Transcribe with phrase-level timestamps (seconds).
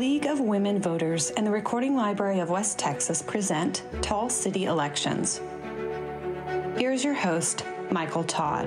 [0.00, 5.42] League of Women Voters and the Recording Library of West Texas present Tall City Elections.
[6.78, 8.66] Here's your host, Michael Todd.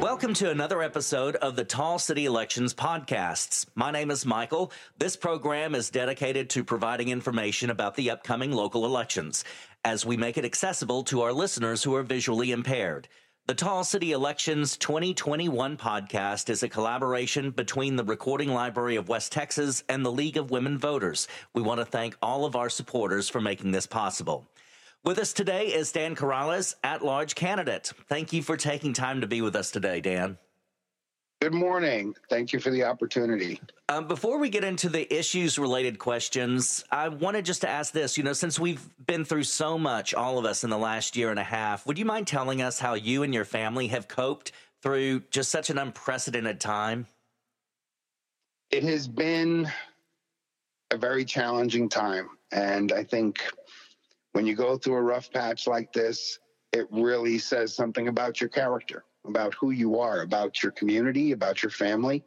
[0.00, 3.66] Welcome to another episode of the Tall City Elections podcasts.
[3.74, 4.70] My name is Michael.
[4.96, 9.42] This program is dedicated to providing information about the upcoming local elections
[9.84, 13.08] as we make it accessible to our listeners who are visually impaired.
[13.46, 19.32] The Tall City Elections 2021 podcast is a collaboration between the Recording Library of West
[19.32, 21.26] Texas and the League of Women Voters.
[21.52, 24.48] We want to thank all of our supporters for making this possible.
[25.02, 27.92] With us today is Dan Corrales, at large candidate.
[28.08, 30.38] Thank you for taking time to be with us today, Dan.
[31.40, 32.14] Good morning.
[32.28, 33.62] Thank you for the opportunity.
[33.88, 38.18] Um, before we get into the issues related questions, I wanted just to ask this.
[38.18, 41.30] You know, since we've been through so much, all of us in the last year
[41.30, 44.52] and a half, would you mind telling us how you and your family have coped
[44.82, 47.06] through just such an unprecedented time?
[48.70, 49.66] It has been
[50.90, 52.28] a very challenging time.
[52.52, 53.42] And I think
[54.32, 56.38] when you go through a rough patch like this,
[56.74, 61.62] it really says something about your character about who you are, about your community, about
[61.62, 62.24] your family.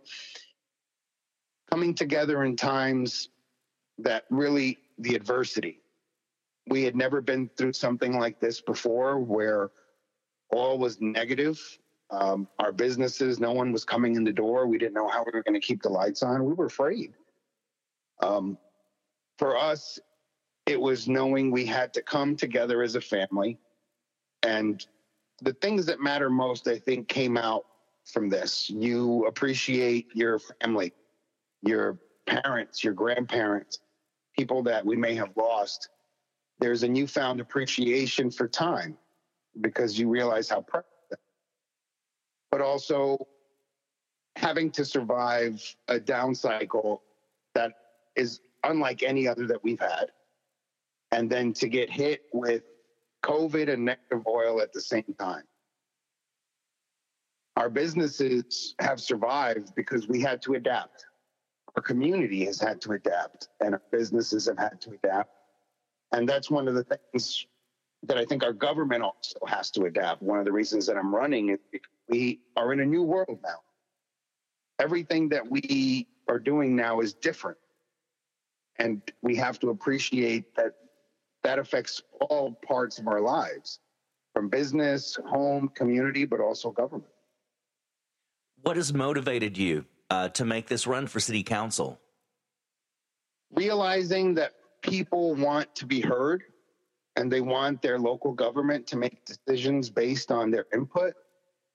[1.69, 3.29] Coming together in times
[3.97, 5.79] that really the adversity.
[6.67, 9.71] We had never been through something like this before where
[10.51, 11.59] all was negative.
[12.09, 14.67] Um, our businesses, no one was coming in the door.
[14.67, 16.45] We didn't know how we were going to keep the lights on.
[16.45, 17.13] We were afraid.
[18.21, 18.57] Um,
[19.39, 19.99] for us,
[20.65, 23.57] it was knowing we had to come together as a family
[24.43, 24.85] and
[25.43, 27.65] the things that matter most, I think, came out
[28.05, 28.69] from this.
[28.69, 30.93] You appreciate your family,
[31.61, 33.79] your parents, your grandparents,
[34.37, 35.89] people that we may have lost.
[36.59, 38.97] There's a newfound appreciation for time
[39.59, 40.87] because you realize how precious.
[42.49, 43.27] But also
[44.35, 47.03] having to survive a down cycle
[47.53, 47.73] that
[48.15, 50.07] is unlike any other that we've had.
[51.11, 52.63] And then to get hit with
[53.23, 55.43] COVID and negative oil at the same time.
[57.55, 61.05] Our businesses have survived because we had to adapt.
[61.75, 65.31] Our community has had to adapt, and our businesses have had to adapt.
[66.11, 67.45] And that's one of the things
[68.03, 70.21] that I think our government also has to adapt.
[70.21, 71.59] One of the reasons that I'm running is
[72.09, 73.61] we are in a new world now.
[74.79, 77.57] Everything that we are doing now is different.
[78.77, 80.73] And we have to appreciate that
[81.43, 83.79] that affects all parts of our lives
[84.33, 87.09] from business, home, community, but also government.
[88.61, 91.99] What has motivated you uh, to make this run for city council?
[93.53, 96.43] Realizing that people want to be heard
[97.15, 101.13] and they want their local government to make decisions based on their input.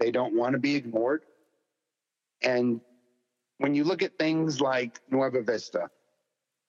[0.00, 1.22] They don't want to be ignored.
[2.42, 2.80] And
[3.58, 5.90] when you look at things like Nueva Vista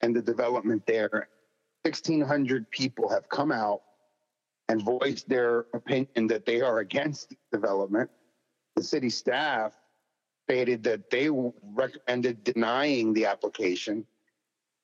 [0.00, 1.28] and the development there
[1.82, 3.82] 1,600 people have come out
[4.68, 8.10] and voiced their opinion that they are against development.
[8.76, 9.72] The city staff
[10.46, 14.06] stated that they recommended denying the application.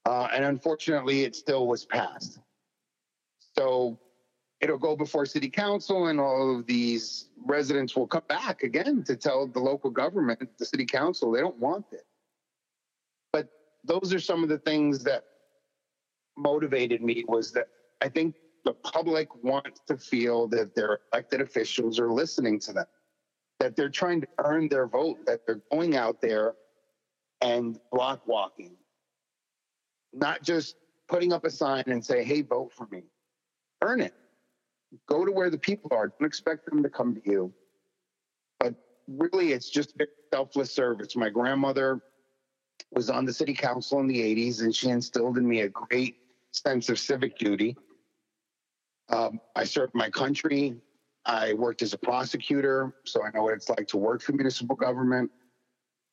[0.05, 2.39] Uh, and unfortunately, it still was passed.
[3.57, 3.99] So
[4.61, 9.17] it'll go before city council, and all of these residents will come back again to
[9.17, 12.07] tell the local government, the city council, they don't want it.
[13.33, 13.49] But
[13.85, 15.25] those are some of the things that
[16.37, 17.69] motivated me was that
[18.01, 22.87] I think the public wants to feel that their elected officials are listening to them,
[23.61, 26.55] that they're trying to earn their vote, that they're going out there
[27.41, 28.77] and block walking,
[30.13, 30.77] not just
[31.09, 33.05] putting up a sign and say, hey, vote for me.
[33.83, 34.15] Earn it.
[35.09, 36.09] Go to where the people are.
[36.09, 37.53] Don't expect them to come to you.
[38.59, 38.75] But
[39.07, 39.95] really, it's just
[40.33, 41.15] selfless service.
[41.15, 42.01] My grandmother
[42.93, 46.17] was on the city council in the 80s, and she instilled in me a great
[46.57, 47.77] sense of civic duty.
[49.09, 50.77] Um, I served my country.
[51.25, 54.77] I worked as a prosecutor, so I know what it's like to work for municipal
[54.77, 55.31] government.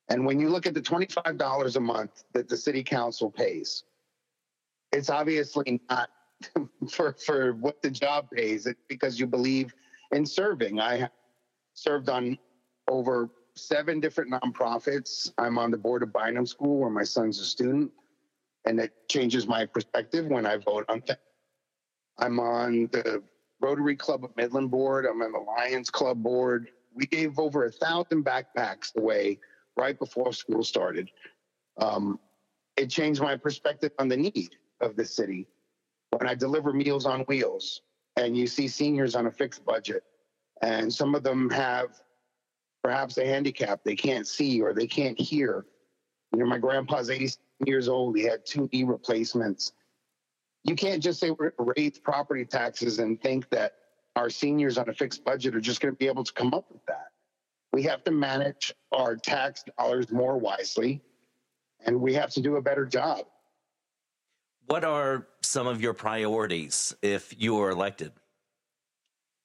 [0.08, 3.84] And when you look at the $25 a month that the city council pays,
[4.92, 6.10] it's obviously not
[6.90, 9.72] for, for what the job pays, it's because you believe
[10.10, 10.80] in serving.
[10.80, 11.08] I
[11.74, 12.38] served on
[12.88, 15.32] over seven different nonprofits.
[15.38, 17.90] I'm on the board of Bynum School, where my son's a student
[18.64, 21.18] and it changes my perspective when I vote on things.
[22.18, 23.22] I'm on the
[23.60, 25.06] Rotary Club of Midland board.
[25.06, 26.68] I'm on the Lions Club board.
[26.94, 29.40] We gave over a thousand backpacks away
[29.76, 31.10] right before school started.
[31.78, 32.20] Um,
[32.76, 34.50] it changed my perspective on the need
[34.80, 35.46] of the city.
[36.10, 37.82] When I deliver Meals on Wheels,
[38.16, 40.04] and you see seniors on a fixed budget,
[40.62, 42.00] and some of them have
[42.82, 45.66] perhaps a handicap, they can't see or they can't hear.
[46.32, 47.30] You know, my grandpa's 80
[47.66, 48.16] years old.
[48.16, 49.72] He had two knee replacements.
[50.64, 53.74] You can't just say we're going to raise property taxes and think that
[54.16, 56.70] our seniors on a fixed budget are just going to be able to come up
[56.70, 57.08] with that.
[57.72, 61.02] We have to manage our tax dollars more wisely,
[61.84, 63.26] and we have to do a better job.
[64.66, 68.12] What are some of your priorities if you are elected?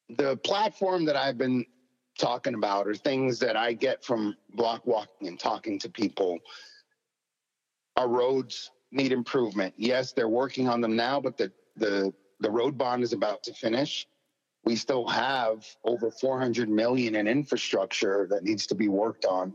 [0.09, 1.65] The platform that I've been
[2.17, 6.39] talking about are things that I get from block walking and talking to people.
[7.95, 9.73] Our roads need improvement.
[9.77, 13.53] Yes, they're working on them now, but the the the road bond is about to
[13.53, 14.07] finish.
[14.63, 19.53] We still have over 400 million in infrastructure that needs to be worked on.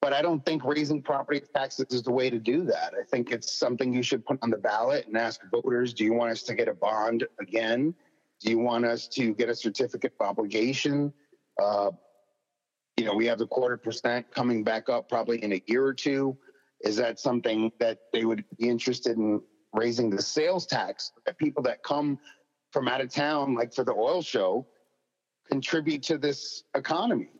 [0.00, 2.94] But I don't think raising property taxes is the way to do that.
[2.98, 6.12] I think it's something you should put on the ballot and ask voters, do you
[6.12, 7.94] want us to get a bond again?
[8.40, 11.12] Do you want us to get a certificate of obligation?
[11.60, 11.90] Uh,
[12.96, 15.94] you know, we have the quarter percent coming back up probably in a year or
[15.94, 16.36] two.
[16.80, 19.42] Is that something that they would be interested in
[19.72, 22.18] raising the sales tax that people that come
[22.72, 24.66] from out of town, like for the oil show,
[25.50, 27.30] contribute to this economy?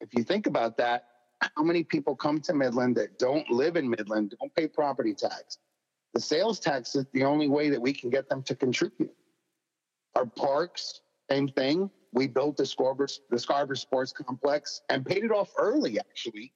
[0.00, 1.06] If you think about that,
[1.40, 5.58] how many people come to Midland that don't live in Midland, don't pay property tax?
[6.14, 9.14] The sales tax is the only way that we can get them to contribute.
[10.14, 11.90] Our parks, same thing.
[12.12, 16.52] We built the Scharbauer, the Scharbauer Sports Complex and paid it off early, actually.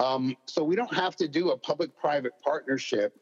[0.00, 3.14] Um, so we don't have to do a public-private partnership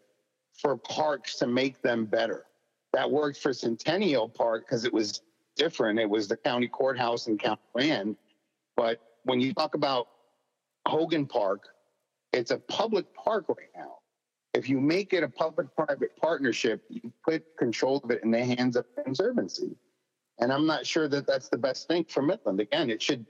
[0.52, 2.44] for parks to make them better.
[2.92, 5.22] That worked for Centennial Park because it was
[5.56, 5.98] different.
[5.98, 8.16] It was the county courthouse and county land.
[8.76, 10.08] But when you talk about
[10.86, 11.64] Hogan Park,
[12.32, 13.96] it's a public park right now.
[14.54, 18.44] If you make it a public private partnership, you put control of it in the
[18.44, 19.76] hands of Conservancy.
[20.38, 22.60] And I'm not sure that that's the best thing for Midland.
[22.60, 23.26] Again, it should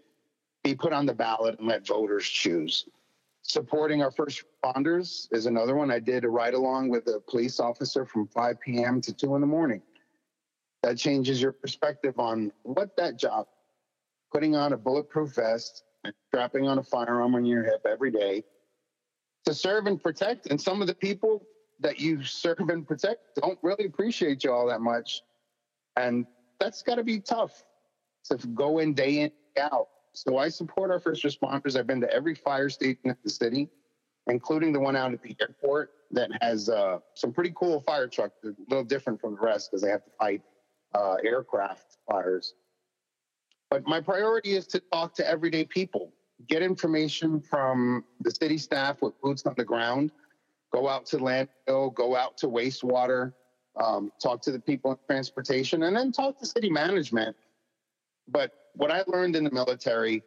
[0.62, 2.87] be put on the ballot and let voters choose.
[3.49, 5.91] Supporting our first responders is another one.
[5.91, 9.00] I did a ride along with a police officer from 5 p.m.
[9.00, 9.81] to 2 in the morning.
[10.83, 13.47] That changes your perspective on what that job,
[14.33, 18.45] putting on a bulletproof vest and strapping on a firearm on your hip every day
[19.47, 20.47] to serve and protect.
[20.50, 21.43] And some of the people
[21.81, 25.23] that you serve and protect don't really appreciate you all that much.
[25.97, 26.27] And
[26.61, 27.65] that's got to be tough
[28.27, 29.89] to go in day in, day out.
[30.13, 31.79] So I support our first responders.
[31.79, 33.69] I've been to every fire station in the city,
[34.27, 38.35] including the one out at the airport that has uh, some pretty cool fire trucks.
[38.43, 40.43] They're a little different from the rest because they have to fight
[40.95, 42.55] uh, aircraft fires.
[43.71, 46.13] But my priority is to talk to everyday people,
[46.49, 50.11] get information from the city staff with boots on the ground,
[50.73, 53.35] go out to landfill, go out to wastewater,
[53.83, 57.37] um, talk to the people in transportation, and then talk to city management.
[58.27, 60.23] But what I learned in the military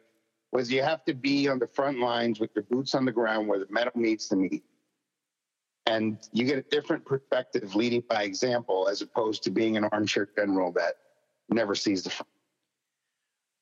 [0.52, 3.48] was you have to be on the front lines with your boots on the ground
[3.48, 4.62] where the metal meets the meat.
[5.86, 10.28] And you get a different perspective leading by example as opposed to being an armchair
[10.36, 10.96] general that
[11.48, 12.28] never sees the front.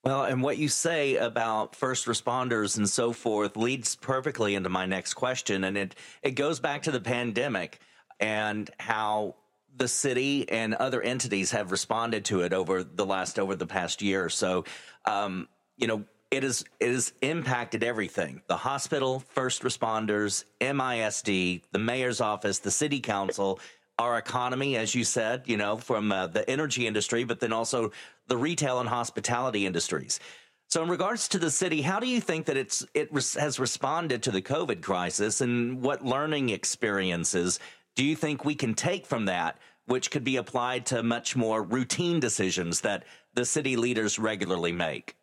[0.03, 4.87] Well, and what you say about first responders and so forth leads perfectly into my
[4.87, 5.63] next question.
[5.63, 7.79] And it, it goes back to the pandemic
[8.19, 9.37] and how
[9.81, 14.03] the city and other entities have responded to it over the last over the past
[14.03, 14.29] year.
[14.29, 14.67] So,
[15.07, 15.49] um,
[15.79, 22.21] you know, it is it has impacted everything: the hospital, first responders, MISD, the mayor's
[22.21, 23.59] office, the city council,
[23.99, 27.91] our economy, as you said, you know, from uh, the energy industry, but then also
[28.29, 30.21] the retail and hospitality industries.
[30.69, 33.59] So, in regards to the city, how do you think that it's it res- has
[33.59, 37.59] responded to the COVID crisis, and what learning experiences
[37.97, 39.59] do you think we can take from that,
[39.91, 43.05] which could be applied to much more routine decisions that
[43.35, 45.17] the city leaders regularly make?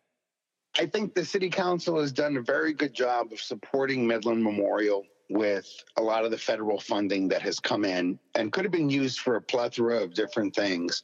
[0.78, 5.04] I think the city council has done a very good job of supporting Midland Memorial
[5.30, 8.90] with a lot of the federal funding that has come in and could have been
[8.90, 11.02] used for a plethora of different things.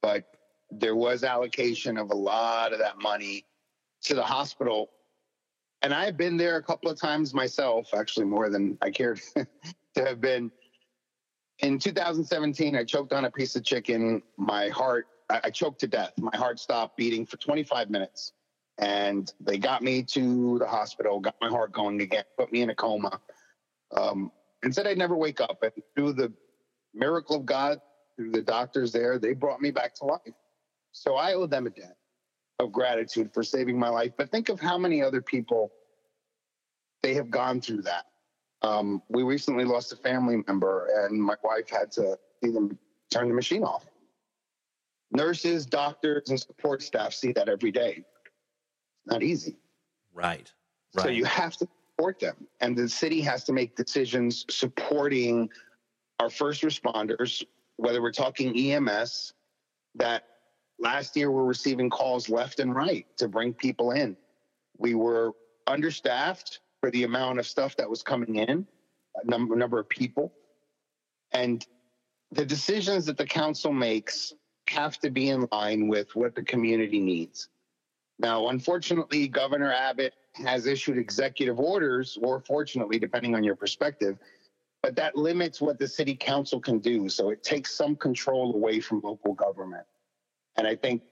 [0.00, 0.24] But
[0.70, 3.44] there was allocation of a lot of that money
[4.04, 4.88] to the hospital.
[5.82, 10.04] And I've been there a couple of times myself, actually more than I cared to
[10.04, 10.50] have been
[11.58, 14.22] in 2017, I choked on a piece of chicken.
[14.36, 16.12] My heart, I, choked to death.
[16.18, 18.32] My heart stopped beating for 25 minutes.
[18.78, 22.70] And they got me to the hospital, got my heart going again, put me in
[22.70, 23.20] a coma,
[23.96, 24.32] um,
[24.62, 25.62] and said I'd never wake up.
[25.62, 26.32] And through the
[26.94, 27.80] miracle of God,
[28.16, 30.34] through the doctors there, they brought me back to life.
[30.92, 31.96] So I owe them a debt
[32.58, 34.12] of gratitude for saving my life.
[34.16, 35.70] But think of how many other people
[37.02, 38.06] they have gone through that.
[38.62, 42.78] Um, we recently lost a family member, and my wife had to see them
[43.10, 43.84] turn the machine off.
[45.10, 47.96] Nurses, doctors, and support staff see that every day.
[47.98, 49.56] It's not easy.
[50.14, 50.50] Right.
[50.94, 51.02] Right.
[51.02, 52.36] So you have to support them.
[52.60, 55.50] And the city has to make decisions supporting
[56.20, 57.44] our first responders,
[57.76, 59.32] whether we're talking EMS,
[59.96, 60.24] that
[60.78, 64.16] last year we're receiving calls left and right to bring people in.
[64.78, 65.32] We were
[65.66, 68.66] understaffed for the amount of stuff that was coming in,
[69.24, 70.32] number number of people.
[71.30, 71.64] And
[72.32, 74.34] the decisions that the council makes
[74.68, 77.48] have to be in line with what the community needs.
[78.18, 84.18] Now, unfortunately, Governor Abbott has issued executive orders, or fortunately, depending on your perspective,
[84.82, 87.08] but that limits what the city council can do.
[87.08, 89.86] So it takes some control away from local government.
[90.56, 91.02] And I think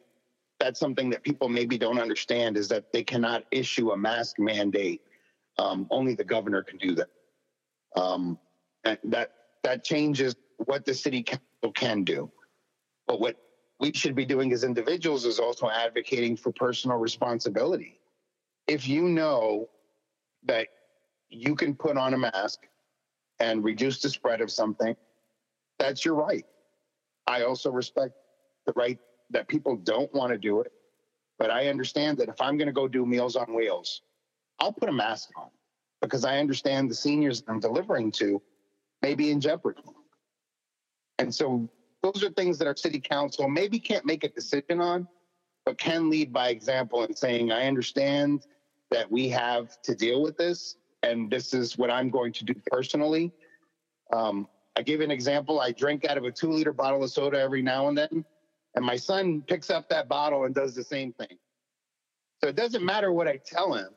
[0.59, 5.03] that's something that people maybe don't understand is that they cannot issue a mask mandate.
[5.61, 7.09] Um, only the governor can do that.
[7.95, 8.39] Um,
[8.85, 9.31] and that
[9.63, 12.31] that changes what the city council can do.
[13.07, 13.37] But what
[13.79, 18.01] we should be doing as individuals is also advocating for personal responsibility.
[18.67, 19.69] If you know
[20.45, 20.69] that
[21.29, 22.61] you can put on a mask
[23.39, 24.97] and reduce the spread of something,
[25.79, 26.47] that's your right.
[27.27, 28.15] I also respect
[28.67, 28.99] the right
[29.31, 30.73] that people don't want to do it.
[31.39, 34.03] But I understand that if I'm going to go do Meals on Wheels,
[34.61, 35.49] I'll put a mask on
[36.01, 38.41] because I understand the seniors I'm delivering to
[39.03, 39.83] may be in jeopardy.
[41.19, 41.69] And so
[42.03, 45.09] those are things that our city council maybe can't make a decision on,
[45.67, 48.47] but can lead by example in saying, I understand
[48.91, 52.55] that we have to deal with this, and this is what I'm going to do
[52.71, 53.33] personally.
[54.13, 55.61] Um, I give an example.
[55.61, 58.25] I drink out of a two liter bottle of soda every now and then.
[58.75, 61.39] And my son picks up that bottle and does the same thing.
[62.43, 63.89] So it doesn't matter what I tell him,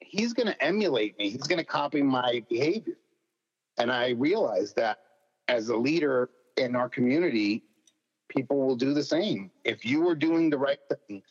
[0.00, 2.94] he's going to emulate me, he's going to copy my behavior.
[3.78, 4.98] And I realize that
[5.48, 7.64] as a leader in our community,
[8.28, 9.50] people will do the same.
[9.64, 11.22] If you are doing the right thing,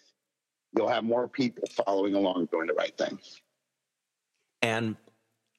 [0.75, 3.19] you'll have more people following along doing the right thing.
[4.61, 4.95] And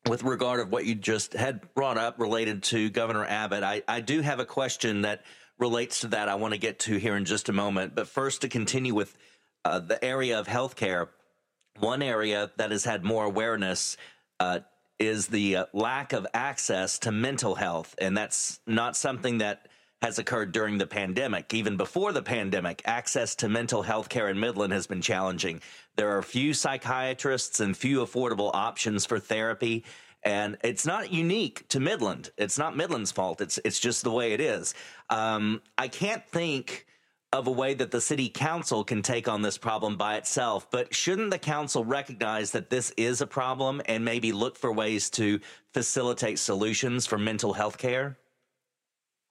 [0.08, 4.00] with regard of what you just had brought up related to Governor Abbott, I, I
[4.00, 5.24] do have a question that
[5.58, 7.94] relates to that I want to get to here in just a moment.
[7.94, 9.16] But first, to continue with
[9.64, 11.08] uh, the area of healthcare,
[11.78, 13.96] one area that has had more awareness
[14.40, 14.60] uh,
[14.98, 17.94] is the uh, lack of access to mental health.
[17.98, 19.68] And that's not something that
[20.02, 21.54] has occurred during the pandemic.
[21.54, 25.60] Even before the pandemic, access to mental health care in Midland has been challenging.
[25.96, 29.84] There are few psychiatrists and few affordable options for therapy.
[30.22, 32.30] And it's not unique to Midland.
[32.36, 33.40] It's not Midland's fault.
[33.40, 34.74] It's it's just the way it is.
[35.10, 36.86] Um, I can't think
[37.34, 40.70] of a way that the city council can take on this problem by itself.
[40.70, 45.10] But shouldn't the council recognize that this is a problem and maybe look for ways
[45.10, 45.40] to
[45.72, 48.16] facilitate solutions for mental health care?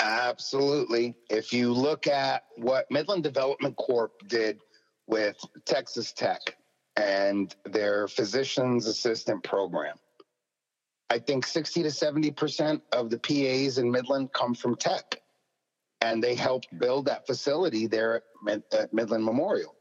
[0.02, 1.16] Absolutely.
[1.30, 4.60] If you look at what Midland Development Corp did
[5.08, 6.42] with Texas Tech
[6.98, 9.96] and their physician's assistant program,
[11.10, 15.23] I think 60 to 70% of the PAs in Midland come from tech.
[16.04, 19.76] And they helped build that facility there at Midland Memorial.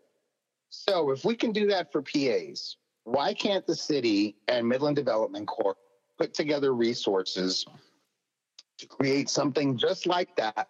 [0.71, 5.47] So if we can do that for PAs, why can't the city and Midland Development
[5.47, 5.76] Corp
[6.19, 7.67] put together resources
[8.79, 10.69] to create something just like that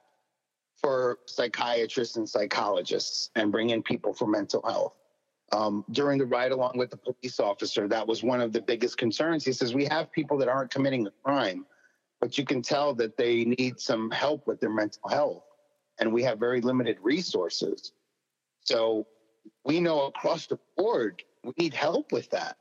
[0.81, 4.95] for psychiatrists and psychologists and bring in people for mental health?
[5.53, 8.97] um, during the ride along with the police officer, that was one of the biggest
[8.97, 9.45] concerns.
[9.45, 11.67] He says, We have people that aren't committing a crime,
[12.23, 15.43] but you can tell that they need some help with their mental health.
[15.99, 17.93] And we have very limited resources.
[18.61, 19.09] So
[19.65, 22.59] we know across the board, we need help with that.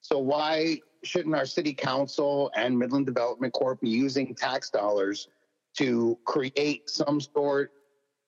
[0.00, 5.28] So why shouldn't our city council and Midland Development Corp be using tax dollars
[5.76, 7.72] to create some sort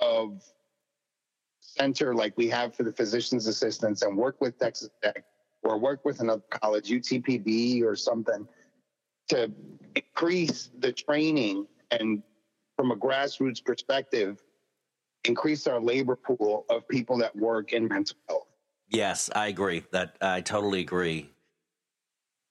[0.00, 0.42] of
[1.60, 5.24] center like we have for the physician's assistants and work with Texas Tech
[5.62, 8.46] or work with another college, UTPB or something,
[9.28, 9.50] to
[9.94, 12.22] increase the training and
[12.76, 14.42] from a grassroots perspective,
[15.24, 18.46] increase our labor pool of people that work in mental health.
[18.88, 19.84] Yes, I agree.
[19.90, 21.30] That I totally agree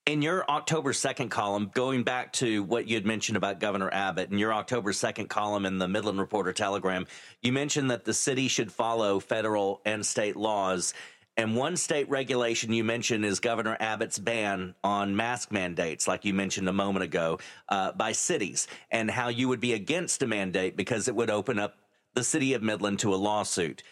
[0.06, 4.30] in your October 2nd column, going back to what you had mentioned about Governor Abbott,
[4.30, 7.06] in your October 2nd column in the Midland Reporter Telegram,
[7.42, 10.94] you mentioned that the city should follow federal and state laws.
[11.36, 16.32] And one state regulation you mentioned is Governor Abbott's ban on mask mandates, like you
[16.32, 17.38] mentioned a moment ago,
[17.68, 21.58] uh, by cities, and how you would be against a mandate because it would open
[21.58, 21.76] up
[22.14, 23.82] the city of Midland to a lawsuit.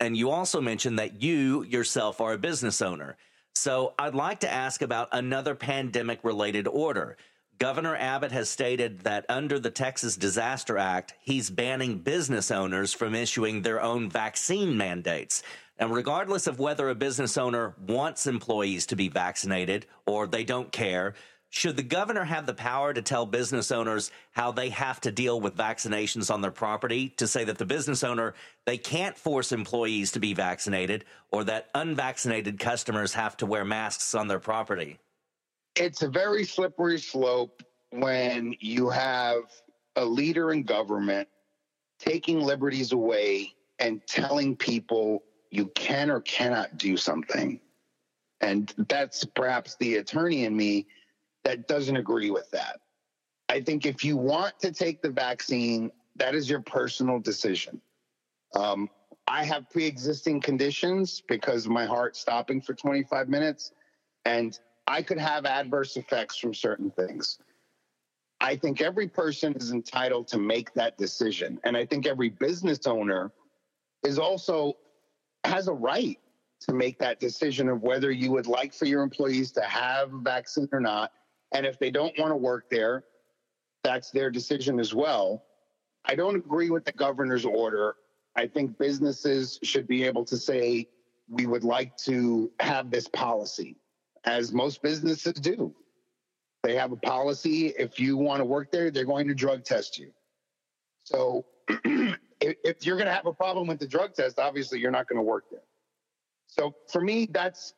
[0.00, 3.16] And you also mentioned that you yourself are a business owner.
[3.54, 7.16] So I'd like to ask about another pandemic related order.
[7.58, 13.16] Governor Abbott has stated that under the Texas Disaster Act, he's banning business owners from
[13.16, 15.42] issuing their own vaccine mandates.
[15.78, 20.72] And regardless of whether a business owner wants employees to be vaccinated or they don't
[20.72, 21.14] care,
[21.50, 25.40] should the governor have the power to tell business owners how they have to deal
[25.40, 28.34] with vaccinations on their property to say that the business owner
[28.66, 34.14] they can't force employees to be vaccinated or that unvaccinated customers have to wear masks
[34.14, 34.98] on their property?
[35.74, 39.42] It's a very slippery slope when you have
[39.96, 41.28] a leader in government
[41.98, 47.60] taking liberties away and telling people you can or cannot do something.
[48.40, 50.86] And that's perhaps the attorney in me
[51.44, 52.80] that doesn't agree with that.
[53.48, 57.80] I think if you want to take the vaccine, that is your personal decision.
[58.54, 58.88] Um,
[59.26, 63.72] I have pre existing conditions because of my heart stopping for 25 minutes,
[64.24, 67.38] and I could have adverse effects from certain things.
[68.40, 71.58] I think every person is entitled to make that decision.
[71.64, 73.32] And I think every business owner
[74.04, 74.76] is also
[75.44, 76.18] has a right
[76.60, 80.18] to make that decision of whether you would like for your employees to have a
[80.18, 81.12] vaccine or not.
[81.52, 83.04] And if they don't want to work there,
[83.84, 85.44] that's their decision as well.
[86.04, 87.96] I don't agree with the governor's order.
[88.36, 90.88] I think businesses should be able to say,
[91.28, 93.76] we would like to have this policy,
[94.24, 95.74] as most businesses do.
[96.62, 97.68] They have a policy.
[97.78, 100.10] If you want to work there, they're going to drug test you.
[101.04, 101.44] So
[102.40, 105.08] if, if you're going to have a problem with the drug test, obviously you're not
[105.08, 105.62] going to work there.
[106.46, 107.74] So for me, that's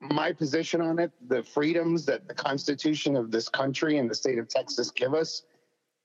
[0.00, 1.12] my position on it.
[1.28, 5.42] The freedoms that the Constitution of this country and the state of Texas give us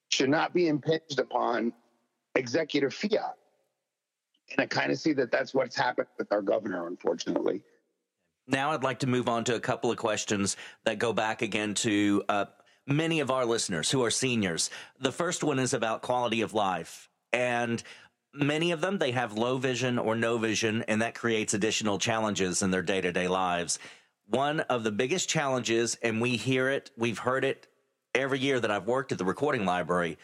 [0.09, 1.73] should not be impinged upon
[2.35, 3.35] executive fiat.
[4.51, 7.61] And I kind of see that that's what's happened with our governor, unfortunately.
[8.47, 11.73] Now, I'd like to move on to a couple of questions that go back again
[11.75, 12.45] to uh,
[12.85, 14.69] many of our listeners who are seniors.
[14.99, 17.07] The first one is about quality of life.
[17.33, 17.81] And
[18.33, 22.61] many of them, they have low vision or no vision, and that creates additional challenges
[22.61, 23.79] in their day to day lives.
[24.27, 27.67] One of the biggest challenges, and we hear it, we've heard it
[28.13, 30.17] every year that I've worked at the recording library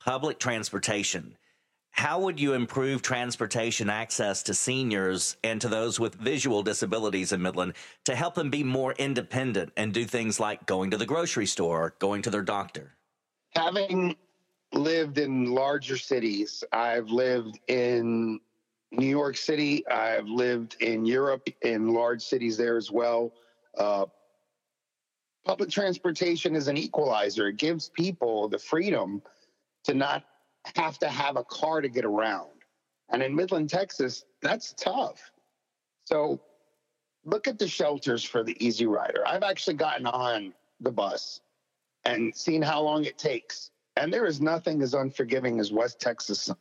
[0.00, 1.36] public transportation
[1.96, 7.40] how would you improve transportation access to seniors and to those with visual disabilities in
[7.40, 7.74] Midland
[8.04, 11.94] to help them be more independent and do things like going to the grocery store,
[12.00, 12.96] going to their doctor?
[13.50, 14.16] Having
[14.74, 18.40] lived in larger cities, I've lived in
[18.90, 23.32] New York City, I've lived in Europe in large cities there as well.
[23.76, 24.06] Uh,
[25.44, 29.22] public transportation is an equalizer, it gives people the freedom
[29.84, 30.24] to not
[30.76, 32.48] have to have a car to get around.
[33.10, 35.30] And in Midland, Texas, that's tough.
[36.04, 36.40] So
[37.24, 39.26] look at the shelters for the EZ-Rider.
[39.26, 41.40] I've actually gotten on the bus
[42.04, 43.70] and seen how long it takes.
[43.96, 46.42] And there is nothing as unforgiving as West Texas.
[46.42, 46.56] sun.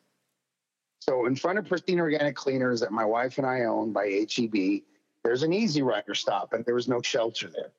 [0.99, 4.83] So in front of Pristine Organic Cleaners that my wife and I own by HEB,
[5.23, 7.71] there's an EZ-Rider stop and there was no shelter there.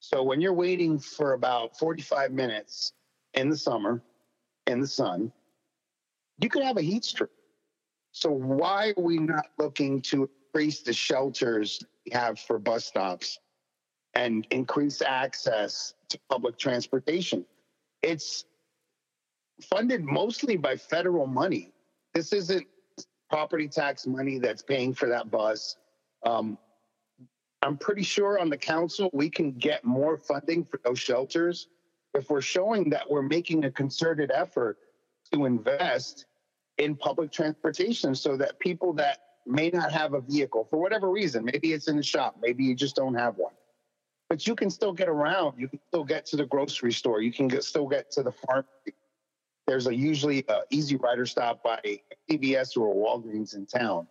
[0.00, 2.92] So when you're waiting for about 45 minutes
[3.34, 4.02] in the summer
[4.66, 5.32] in the sun,
[6.40, 7.30] you could have a heat stroke.
[8.12, 13.38] So why are we not looking to increase the shelters we have for bus stops
[14.14, 17.44] and increase access to public transportation?
[18.02, 18.44] It's
[19.62, 21.72] funded mostly by federal money.
[22.14, 22.66] This isn't
[23.30, 25.76] property tax money that's paying for that bus.
[26.24, 26.58] Um,
[27.62, 31.68] I'm pretty sure on the council we can get more funding for those shelters
[32.14, 34.78] if we're showing that we're making a concerted effort
[35.32, 36.26] to invest
[36.78, 41.44] in public transportation so that people that may not have a vehicle for whatever reason,
[41.44, 43.52] maybe it's in the shop, maybe you just don't have one,
[44.28, 45.58] but you can still get around.
[45.58, 47.20] You can still get to the grocery store.
[47.20, 48.94] You can get, still get to the pharmacy.
[49.66, 54.06] There's a usually a EZ-Rider stop by CVS or Walgreens in town.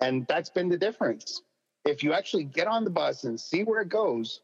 [0.00, 1.42] And that's been the difference.
[1.84, 4.40] If you actually get on the bus and see where it goes,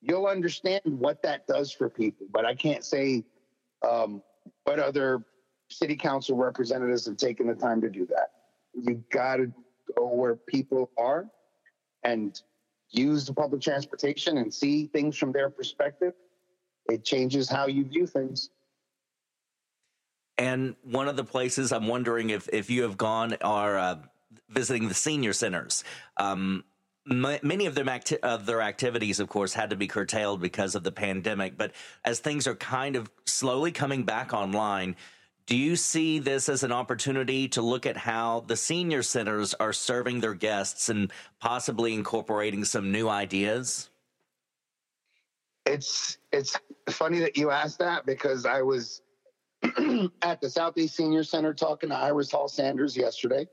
[0.00, 2.26] you'll understand what that does for people.
[2.32, 3.24] But I can't say
[3.88, 4.22] um,
[4.64, 5.22] what other
[5.68, 8.30] city council representatives have taken the time to do that.
[8.74, 9.52] You got to
[9.96, 11.26] go where people are
[12.02, 12.40] and
[12.90, 16.14] use the public transportation and see things from their perspective.
[16.88, 18.50] It changes how you view things.
[20.38, 23.96] And one of the places I'm wondering if if you have gone are uh,
[24.48, 25.84] visiting the senior centers.
[26.16, 26.64] Um,
[27.04, 30.92] many of acti- of their activities, of course, had to be curtailed because of the
[30.92, 31.58] pandemic.
[31.58, 31.72] But
[32.04, 34.96] as things are kind of slowly coming back online,
[35.50, 39.72] do you see this as an opportunity to look at how the senior centers are
[39.72, 43.90] serving their guests and possibly incorporating some new ideas?
[45.66, 46.56] It's it's
[46.88, 49.02] funny that you asked that because I was
[50.22, 53.48] at the Southeast Senior Center talking to Iris Hall Sanders yesterday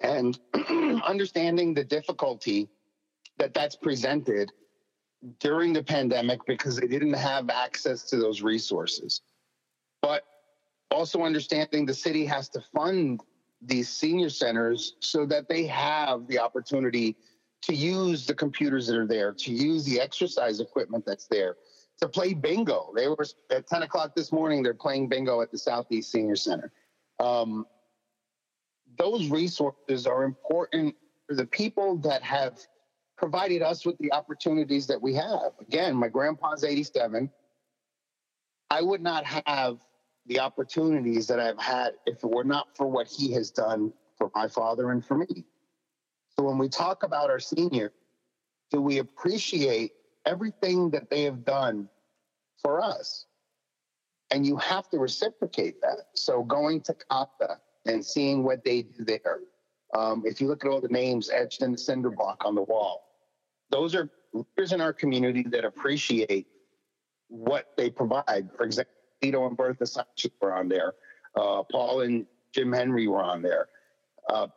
[0.00, 0.40] and
[1.06, 2.70] understanding the difficulty
[3.36, 4.50] that that's presented
[5.40, 9.20] during the pandemic because they didn't have access to those resources.
[10.00, 10.24] But
[10.90, 13.20] also understanding the city has to fund
[13.60, 17.16] these senior centers so that they have the opportunity
[17.62, 21.56] to use the computers that are there, to use the exercise equipment that's there,
[22.00, 22.92] to play bingo.
[22.94, 26.72] They were at 10 o'clock this morning, they're playing bingo at the Southeast Senior Center.
[27.18, 27.66] Um,
[28.96, 30.94] those resources are important
[31.26, 32.58] for the people that have
[33.16, 35.52] provided us with the opportunities that we have.
[35.60, 37.30] Again, my grandpa's 87.
[38.70, 39.78] I would not have
[40.28, 44.30] the opportunities that I've had if it were not for what he has done for
[44.34, 45.44] my father and for me.
[46.36, 47.92] So when we talk about our seniors,
[48.70, 49.92] do we appreciate
[50.26, 51.88] everything that they have done
[52.62, 53.26] for us?
[54.30, 56.08] And you have to reciprocate that.
[56.14, 59.40] So going to CASA and seeing what they do there.
[59.94, 62.62] Um, if you look at all the names etched in the cinder block on the
[62.62, 63.04] wall,
[63.70, 66.46] those are leaders in our community that appreciate
[67.28, 68.50] what they provide.
[68.54, 70.94] For example, Tito and Bertha Sanchez were on there.
[71.34, 73.68] Uh, Paul and Jim Henry were on there.
[74.28, 74.48] Uh,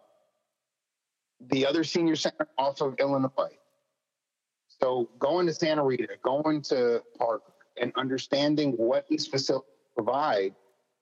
[1.49, 3.57] the other senior center off of Illinois.
[4.67, 7.43] So going to Santa Rita, going to Park,
[7.79, 10.53] and understanding what these facilities provide,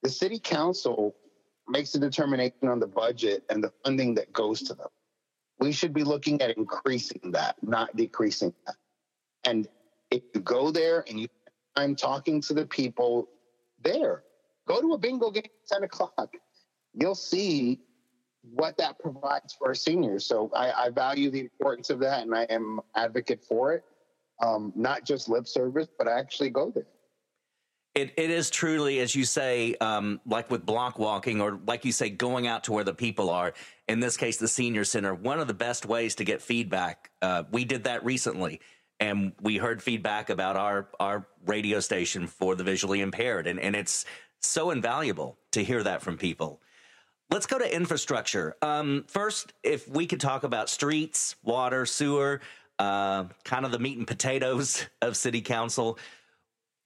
[0.02, 1.16] the city council
[1.68, 4.88] makes a determination on the budget and the funding that goes to them.
[5.60, 8.76] We should be looking at increasing that, not decreasing that.
[9.44, 9.68] And
[10.10, 11.28] if you go there and you
[11.76, 13.30] I'm talking to the people
[13.84, 14.24] there,
[14.68, 16.34] go to a bingo game at 10 o'clock.
[16.94, 17.80] You'll see
[18.42, 20.26] what that provides for our seniors.
[20.26, 23.84] So I, I value the importance of that and I am advocate for it.
[24.42, 26.86] Um, not just lip service, but I actually go there.
[27.96, 31.92] It, it is truly, as you say, um, like with block walking, or like you
[31.92, 33.54] say, going out to where the people are.
[33.88, 35.14] In this case, the senior center.
[35.14, 37.10] One of the best ways to get feedback.
[37.22, 38.62] Uh, we did that recently,
[39.00, 43.76] and we heard feedback about our our radio station for the visually impaired, and and
[43.76, 44.06] it's
[44.42, 46.62] so invaluable to hear that from people.
[47.30, 48.56] Let's go to infrastructure.
[48.62, 52.42] Um, first, if we could talk about streets, water, sewer,
[52.80, 56.00] uh, kind of the meat and potatoes of city council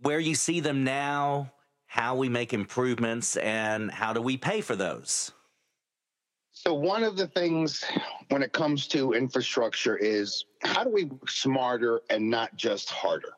[0.04, 1.52] where you see them now,
[1.86, 5.32] how we make improvements, and how do we pay for those?
[6.65, 7.84] So, one of the things
[8.30, 13.34] when it comes to infrastructure is how do we work smarter and not just harder?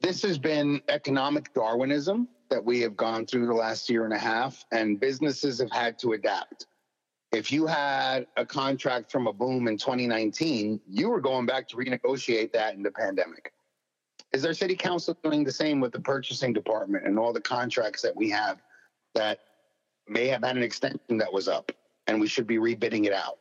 [0.00, 4.18] This has been economic Darwinism that we have gone through the last year and a
[4.18, 6.68] half, and businesses have had to adapt.
[7.32, 11.76] If you had a contract from a boom in 2019, you were going back to
[11.76, 13.52] renegotiate that in the pandemic.
[14.32, 18.02] Is our city council doing the same with the purchasing department and all the contracts
[18.02, 18.62] that we have
[19.16, 19.40] that
[20.10, 21.72] may have had an extension that was up
[22.06, 23.38] and we should be rebidding it out?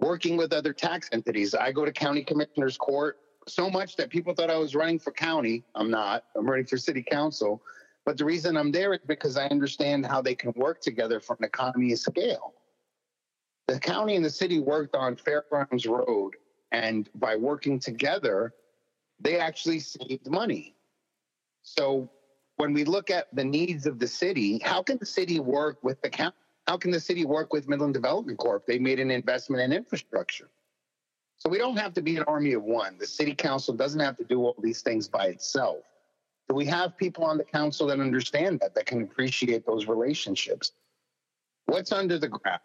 [0.00, 1.54] Working with other tax entities.
[1.54, 5.12] I go to county commissioner's court so much that people thought I was running for
[5.12, 5.64] county.
[5.74, 6.24] I'm not.
[6.36, 7.62] I'm running for city council.
[8.04, 11.36] But the reason I'm there is because I understand how they can work together for
[11.38, 12.54] an economy of scale.
[13.68, 16.34] The county and the city worked on Fairgrounds Road,
[16.72, 18.52] and by working together,
[19.20, 20.74] they actually saved money.
[21.62, 22.10] So
[22.60, 25.98] when we look at the needs of the city, how can the city work with
[26.02, 26.36] the county?
[26.68, 28.66] How can the city work with Midland Development Corp?
[28.66, 30.50] They made an investment in infrastructure.
[31.38, 32.98] So we don't have to be an army of one.
[32.98, 35.78] The city council doesn't have to do all these things by itself.
[36.50, 40.72] So we have people on the council that understand that, that can appreciate those relationships.
[41.64, 42.60] What's under the ground?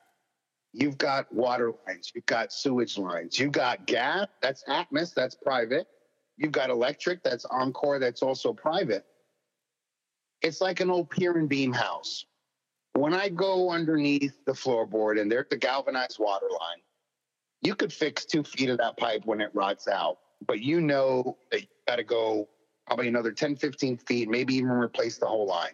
[0.74, 5.88] You've got water lines, you've got sewage lines, you've got gas, that's Atmos, that's private.
[6.36, 9.06] You've got electric, that's Oncor, that's also private.
[10.46, 12.24] It's like an old pier and beam house.
[12.94, 16.84] When I go underneath the floorboard and there's the galvanized water line,
[17.64, 21.36] you could fix two feet of that pipe when it rots out, but you know
[21.50, 22.48] that you got to go
[22.86, 25.74] probably another 10, 15 feet, maybe even replace the whole line.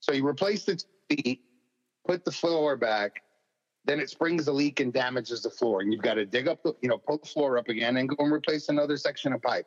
[0.00, 1.42] So you replace the feet,
[2.06, 3.22] put the floor back,
[3.84, 5.82] then it springs a leak and damages the floor.
[5.82, 8.08] And you've got to dig up the, you know, pull the floor up again and
[8.08, 9.66] go and replace another section of pipe.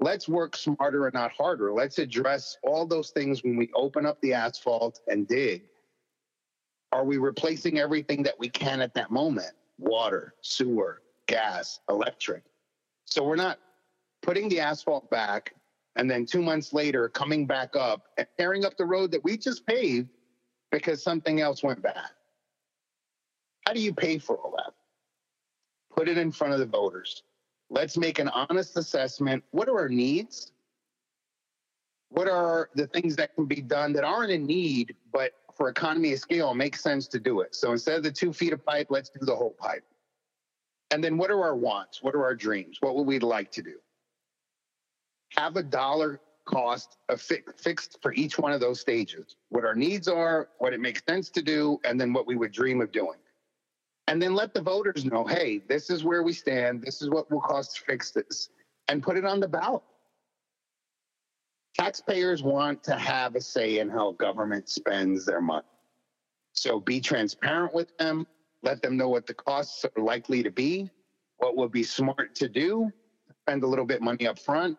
[0.00, 1.72] Let's work smarter and not harder.
[1.72, 5.64] Let's address all those things when we open up the asphalt and dig.
[6.90, 9.52] Are we replacing everything that we can at that moment?
[9.78, 12.42] Water, sewer, gas, electric.
[13.04, 13.58] So we're not
[14.22, 15.54] putting the asphalt back
[15.96, 19.36] and then two months later coming back up and tearing up the road that we
[19.36, 20.08] just paved
[20.70, 22.08] because something else went bad.
[23.66, 24.72] How do you pay for all that?
[25.94, 27.22] Put it in front of the voters.
[27.70, 29.44] Let's make an honest assessment.
[29.52, 30.50] What are our needs?
[32.08, 36.12] What are the things that can be done that aren't a need, but for economy
[36.12, 37.54] of scale, makes sense to do it.
[37.54, 39.84] So instead of the two feet of pipe, let's do the whole pipe.
[40.90, 42.02] And then what are our wants?
[42.02, 42.78] What are our dreams?
[42.80, 43.74] What would we like to do?
[45.36, 49.36] Have a dollar cost fi- fixed for each one of those stages.
[49.50, 52.50] What our needs are, what it makes sense to do, and then what we would
[52.50, 53.18] dream of doing.
[54.10, 56.82] And then let the voters know, hey, this is where we stand.
[56.82, 58.48] This is what will cost to fix this,
[58.88, 59.84] and put it on the ballot.
[61.78, 65.62] Taxpayers want to have a say in how government spends their money.
[66.54, 68.26] So be transparent with them.
[68.64, 70.90] Let them know what the costs are likely to be,
[71.36, 72.90] what would be smart to do,
[73.46, 74.76] spend a little bit money up front.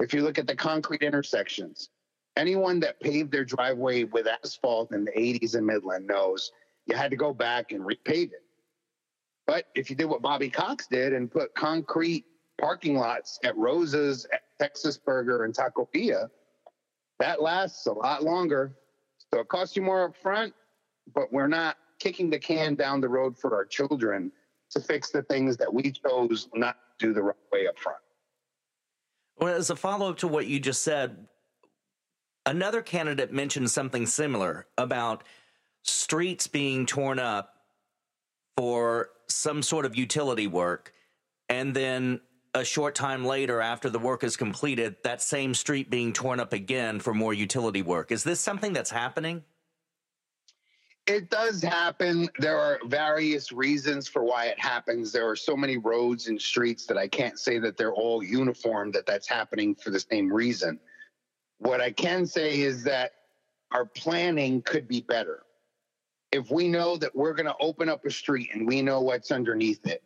[0.00, 1.90] If you look at the concrete intersections,
[2.36, 6.50] anyone that paved their driveway with asphalt in the 80s in Midland knows
[6.86, 8.42] you had to go back and repave it.
[9.48, 12.26] But if you did what Bobby Cox did and put concrete
[12.60, 16.28] parking lots at Rosa's, at Texas Burger, and Taco Villa,
[17.18, 18.76] that lasts a lot longer.
[19.32, 20.52] So it costs you more up front,
[21.14, 24.30] but we're not kicking the can down the road for our children
[24.70, 27.98] to fix the things that we chose not to do the right way up front.
[29.38, 31.26] Well, as a follow up to what you just said,
[32.44, 35.24] another candidate mentioned something similar about
[35.84, 37.54] streets being torn up
[38.58, 40.92] for some sort of utility work,
[41.48, 42.20] and then
[42.54, 46.52] a short time later, after the work is completed, that same street being torn up
[46.52, 48.10] again for more utility work.
[48.10, 49.44] Is this something that's happening?
[51.06, 52.28] It does happen.
[52.38, 55.10] There are various reasons for why it happens.
[55.10, 58.92] There are so many roads and streets that I can't say that they're all uniform,
[58.92, 60.78] that that's happening for the same reason.
[61.58, 63.12] What I can say is that
[63.72, 65.44] our planning could be better.
[66.32, 69.30] If we know that we're going to open up a street and we know what's
[69.30, 70.02] underneath it,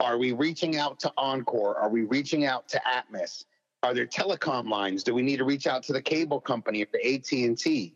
[0.00, 1.76] are we reaching out to Oncor?
[1.76, 3.44] Are we reaching out to Atmos?
[3.82, 5.02] Are there telecom lines?
[5.02, 7.94] Do we need to reach out to the cable company or the AT&T?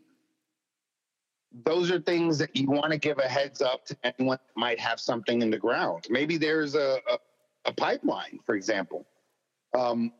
[1.65, 4.79] those are things that you want to give a heads up to anyone that might
[4.79, 6.05] have something in the ground.
[6.09, 7.17] Maybe there's a, a,
[7.65, 9.05] a pipeline, for example.
[9.77, 10.11] Um,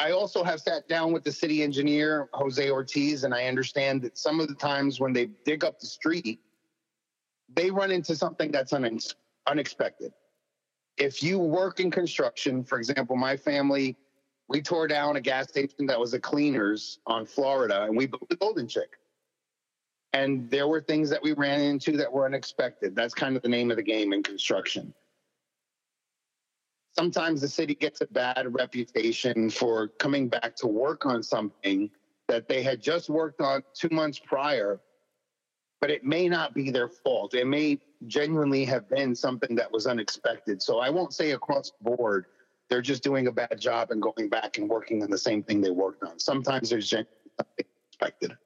[0.00, 4.16] I also have sat down with the city engineer, Jose Ortiz, and I understand that
[4.16, 6.40] some of the times when they dig up the street,
[7.54, 8.98] they run into something that's un-
[9.46, 10.12] unexpected.
[10.96, 13.94] If you work in construction, for example, my family,
[14.48, 18.26] we tore down a gas station that was a cleaners on Florida and we built
[18.30, 18.96] the Golden Chick
[20.14, 22.96] and there were things that we ran into that were unexpected.
[22.96, 24.92] That's kind of the name of the game in construction.
[26.96, 31.90] Sometimes the city gets a bad reputation for coming back to work on something
[32.28, 34.80] that they had just worked on two months prior,
[35.80, 37.34] but it may not be their fault.
[37.34, 40.62] It may genuinely have been something that was unexpected.
[40.62, 42.26] So I won't say across the board
[42.68, 45.60] they're just doing a bad job and going back and working on the same thing
[45.60, 46.18] they worked on.
[46.20, 48.36] Sometimes there's genuinely expected.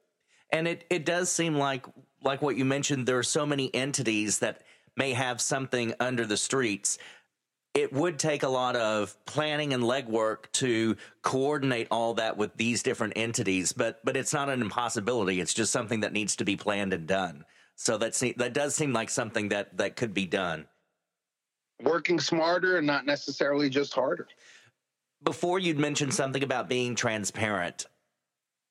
[0.51, 1.85] And it, it does seem like
[2.23, 4.63] like what you mentioned, there are so many entities that
[4.97, 6.97] may have something under the streets.
[7.75, 12.81] It would take a lot of planning and legwork to coordinate all that with these
[12.81, 15.41] different entities, but but it's not an impossibility.
[15.41, 17.43] It's just something that needs to be planned and done.
[17.75, 20.67] So that that does seem like something that that could be done.
[21.83, 24.29] Working smarter and not necessarily just harder.
[25.21, 27.87] Before you'd mentioned something about being transparent.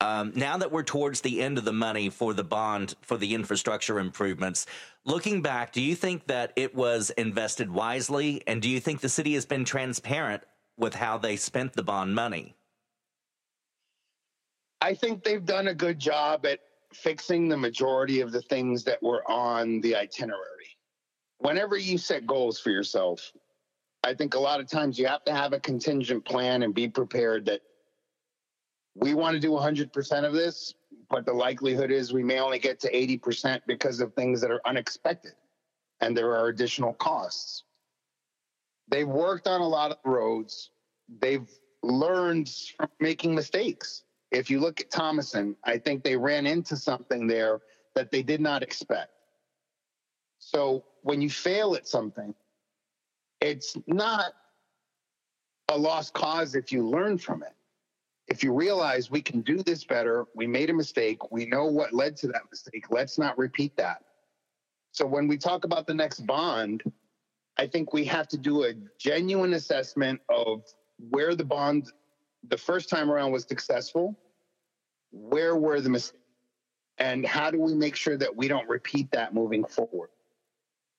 [0.00, 3.34] Um, now that we're towards the end of the money for the bond for the
[3.34, 4.66] infrastructure improvements,
[5.04, 8.42] looking back, do you think that it was invested wisely?
[8.46, 10.42] And do you think the city has been transparent
[10.76, 12.54] with how they spent the bond money?
[14.80, 16.60] I think they've done a good job at
[16.92, 20.76] fixing the majority of the things that were on the itinerary.
[21.38, 23.32] Whenever you set goals for yourself,
[24.02, 26.88] I think a lot of times you have to have a contingent plan and be
[26.88, 27.62] prepared that
[28.94, 30.74] we want to do 100% of this,
[31.10, 34.60] but the likelihood is we may only get to 80% because of things that are
[34.64, 35.32] unexpected
[36.00, 37.64] and there are additional costs.
[38.88, 40.70] They've worked on a lot of roads.
[41.20, 41.48] They've
[41.82, 44.04] learned from making mistakes.
[44.30, 47.60] If you look at Thomason, I think they ran into something there
[47.94, 49.10] that they did not expect.
[50.38, 52.34] So when you fail at something,
[53.40, 54.32] it's not
[55.68, 57.54] a lost cause if you learn from it
[58.28, 61.92] if you realize we can do this better, we made a mistake, we know what
[61.92, 64.02] led to that mistake, let's not repeat that.
[64.92, 66.82] So when we talk about the next bond,
[67.58, 70.62] I think we have to do a genuine assessment of
[71.10, 71.90] where the bond
[72.48, 74.18] the first time around was successful,
[75.10, 76.18] where were the mistakes,
[76.98, 80.10] and how do we make sure that we don't repeat that moving forward.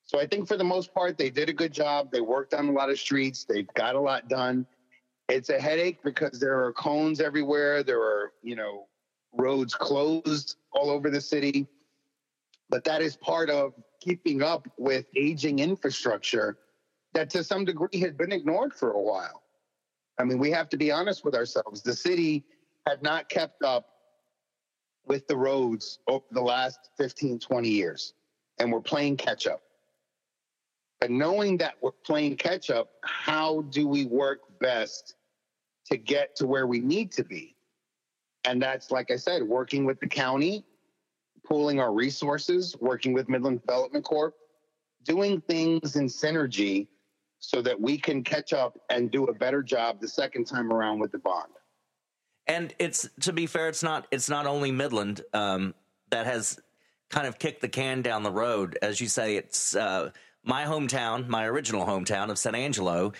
[0.04, 2.12] So I think for the most part, they did a good job.
[2.12, 3.44] They worked on a lot of streets.
[3.44, 4.66] They've got a lot done
[5.28, 7.82] it's a headache because there are cones everywhere.
[7.82, 8.86] There are, you know,
[9.34, 11.66] roads closed all over the city.
[12.68, 16.58] but that is part of keeping up with aging infrastructure
[17.14, 19.42] that to some degree had been ignored for a while.
[20.18, 21.82] I mean, we have to be honest with ourselves.
[21.82, 22.44] The city
[22.86, 23.86] had not kept up
[25.06, 28.14] with the roads over the last 15, 20 years,
[28.58, 29.62] and we're playing catch up.
[31.00, 35.14] But knowing that we're playing catch up, how do we work best
[35.90, 37.54] to get to where we need to be?
[38.44, 40.64] And that's, like I said, working with the county,
[41.44, 44.34] pooling our resources, working with Midland Development Corp,
[45.04, 46.88] doing things in synergy
[47.38, 50.98] so that we can catch up and do a better job the second time around
[50.98, 51.52] with the bond.
[52.46, 55.74] And it's to be fair, it's not it's not only Midland um,
[56.10, 56.58] that has
[57.10, 58.78] kind of kicked the can down the road.
[58.82, 60.10] As you say, it's uh,
[60.46, 63.12] my hometown, my original hometown of San Angelo.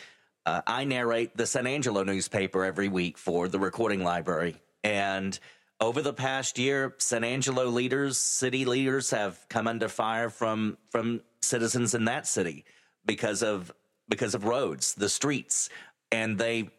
[0.46, 5.38] Uh, I narrate the San Angelo newspaper every week for the recording library, and
[5.80, 11.20] over the past year, San Angelo leaders, city leaders, have come under fire from from
[11.42, 12.64] citizens in that city
[13.04, 13.72] because of
[14.08, 15.68] because of roads, the streets,
[16.12, 16.70] and they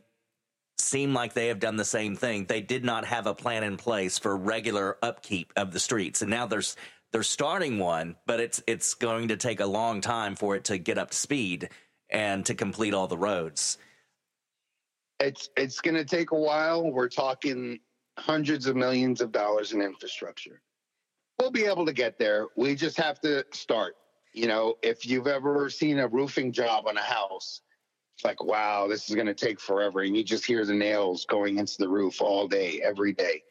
[0.80, 2.46] seem like they have done the same thing.
[2.46, 6.32] They did not have a plan in place for regular upkeep of the streets, and
[6.32, 6.78] now there's
[7.12, 10.78] they're starting one, but it's it's going to take a long time for it to
[10.78, 11.70] get up to speed
[12.10, 13.78] and to complete all the roads.
[15.20, 16.92] It's it's going to take a while.
[16.92, 17.80] We're talking
[18.18, 20.62] hundreds of millions of dollars in infrastructure.
[21.40, 22.48] We'll be able to get there.
[22.56, 23.96] We just have to start.
[24.34, 27.62] You know, if you've ever seen a roofing job on a house,
[28.16, 30.02] it's like, wow, this is going to take forever.
[30.02, 33.44] And you just hear the nails going into the roof all day, every day.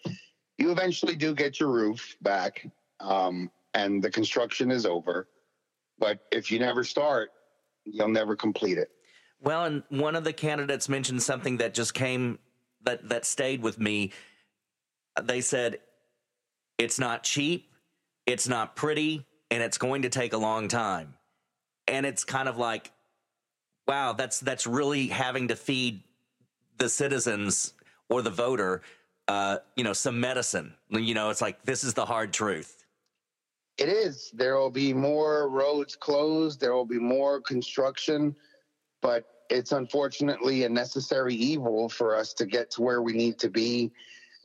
[0.59, 2.66] You eventually do get your roof back
[3.01, 5.29] um, and the construction is over.
[5.99, 7.31] But if you never start,
[7.85, 8.91] you'll never complete it.
[9.41, 12.39] Well, and one of the candidates mentioned something that just came
[12.83, 14.13] that that stayed with me.
[15.23, 15.79] They said
[16.79, 17.71] it's not cheap,
[18.27, 21.15] it's not pretty, and it's going to take a long time.
[21.89, 22.93] And it's kind of like
[23.87, 26.03] wow, that's that's really having to feed
[26.79, 27.73] the citizens
[28.09, 28.83] or the voter,
[29.29, 30.75] uh, you know, some medicine.
[30.91, 32.76] You know, it's like this is the hard truth.
[33.79, 34.31] It is.
[34.33, 36.61] There will be more roads closed.
[36.61, 38.35] There will be more construction,
[39.03, 43.51] but it's unfortunately a necessary evil for us to get to where we need to
[43.51, 43.93] be.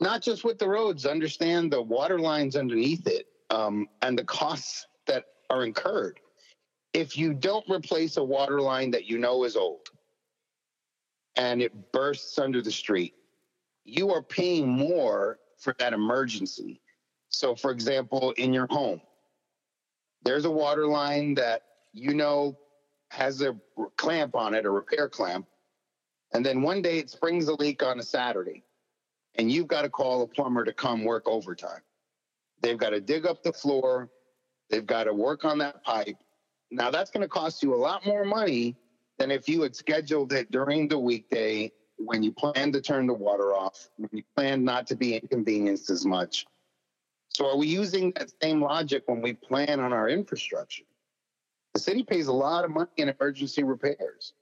[0.00, 1.06] Not just with the roads.
[1.06, 6.18] Understand the water lines underneath it um, and the costs that are incurred
[6.92, 9.88] if you don't replace a water line that you know is old
[11.36, 13.14] and it bursts under the street,
[13.84, 16.80] you are paying more for that emergency.
[17.30, 19.00] So, for example, in your home,
[20.24, 22.56] there's a water line that you know
[23.10, 23.56] has a
[23.96, 25.46] clamp on it, a repair clamp,
[26.32, 28.64] and then one day it springs a leak on a Saturday,
[29.34, 31.82] and you've got to call a plumber to come work overtime.
[32.62, 34.08] They've got to dig up the floor,
[34.70, 36.16] they've got to work on that pipe,
[36.72, 38.76] now that's going to cost you a lot more money
[39.18, 43.14] than if you had scheduled it during the weekday when you plan to turn the
[43.14, 46.46] water off, when you plan not to be inconvenienced as much.
[47.34, 50.84] So are we using that same logic when we plan on our infrastructure?
[51.74, 54.34] The city pays a lot of money in emergency repairs.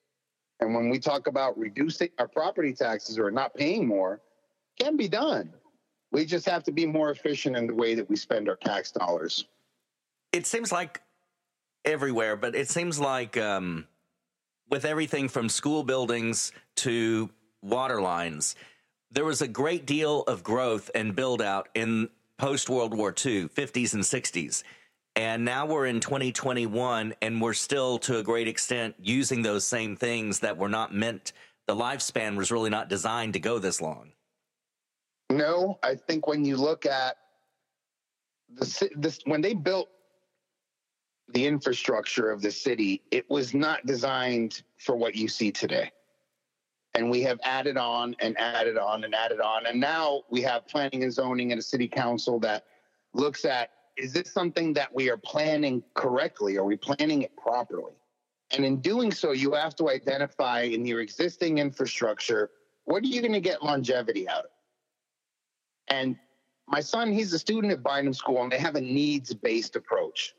[0.59, 4.21] And when we talk about reducing our property taxes or not paying more,
[4.79, 5.53] can be done.
[6.11, 8.91] We just have to be more efficient in the way that we spend our tax
[8.91, 9.47] dollars.
[10.33, 11.01] It seems like
[11.85, 13.87] everywhere, but it seems like um,
[14.69, 17.31] with everything from school buildings to
[17.63, 18.57] water lines,
[19.13, 22.09] there was a great deal of growth and build out in
[22.41, 24.63] post World War II, 50s and 60s.
[25.15, 29.95] And now we're in 2021 and we're still to a great extent using those same
[29.95, 31.35] things that were not meant,
[31.67, 34.13] the lifespan was really not designed to go this long.
[35.31, 37.17] No, I think when you look at
[38.55, 39.91] the, this, when they built
[41.29, 45.93] the infrastructure of the city, it was not designed for what you see today.
[46.95, 49.67] And we have added on and added on and added on.
[49.67, 52.65] And now we have planning and zoning and a city council that
[53.15, 56.57] looks at is this something that we are planning correctly?
[56.57, 57.93] Are we planning it properly?
[58.53, 62.51] And in doing so, you have to identify in your existing infrastructure
[62.85, 64.51] what are you going to get longevity out of?
[65.89, 66.17] And
[66.67, 70.35] my son, he's a student at Bynum School, and they have a needs based approach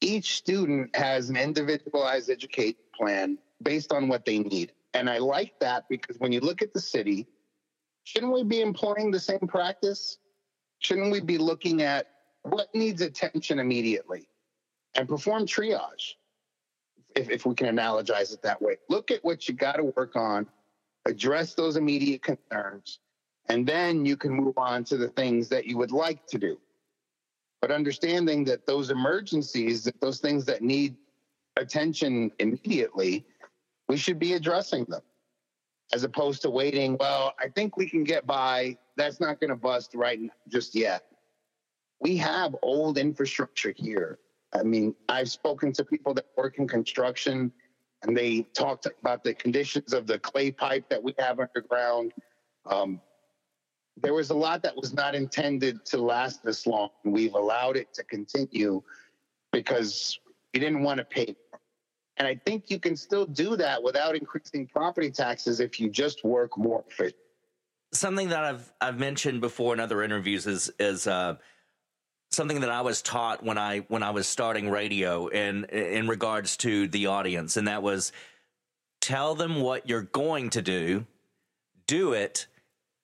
[0.00, 4.72] each student has an individualized education plan based on what they need.
[4.94, 7.26] And I like that because when you look at the city,
[8.04, 10.18] shouldn't we be employing the same practice?
[10.80, 12.08] Shouldn't we be looking at
[12.42, 14.26] what needs attention immediately
[14.94, 16.14] and perform triage,
[17.14, 18.78] if, if we can analogize it that way?
[18.88, 20.46] Look at what you got to work on,
[21.06, 22.98] address those immediate concerns,
[23.48, 26.58] and then you can move on to the things that you would like to do.
[27.60, 30.96] but understanding that those emergencies, that those things that need
[31.56, 33.26] attention immediately,
[33.90, 35.02] we should be addressing them
[35.92, 36.96] as opposed to waiting.
[37.00, 38.78] Well, I think we can get by.
[38.96, 41.06] That's not going to bust right just yet.
[42.00, 44.20] We have old infrastructure here.
[44.54, 47.50] I mean, I've spoken to people that work in construction
[48.04, 52.12] and they talked about the conditions of the clay pipe that we have underground.
[52.66, 53.00] Um,
[54.00, 56.90] there was a lot that was not intended to last this long.
[57.04, 58.84] We've allowed it to continue
[59.52, 60.20] because
[60.54, 61.34] we didn't want to pay.
[62.20, 66.22] And I think you can still do that without increasing property taxes if you just
[66.22, 66.84] work more.
[67.94, 71.36] Something that I've I've mentioned before in other interviews is is uh,
[72.30, 76.58] something that I was taught when I when I was starting radio in in regards
[76.58, 78.12] to the audience, and that was
[79.00, 81.06] tell them what you're going to do,
[81.86, 82.48] do it,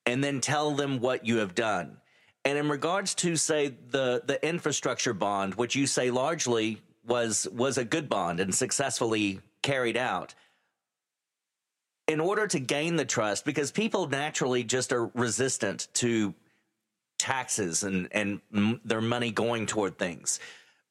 [0.04, 1.96] and then tell them what you have done.
[2.44, 7.78] And in regards to say the the infrastructure bond, which you say largely was was
[7.78, 10.34] a good bond and successfully carried out.
[12.08, 16.34] In order to gain the trust, because people naturally just are resistant to
[17.18, 18.40] taxes and and
[18.84, 20.38] their money going toward things,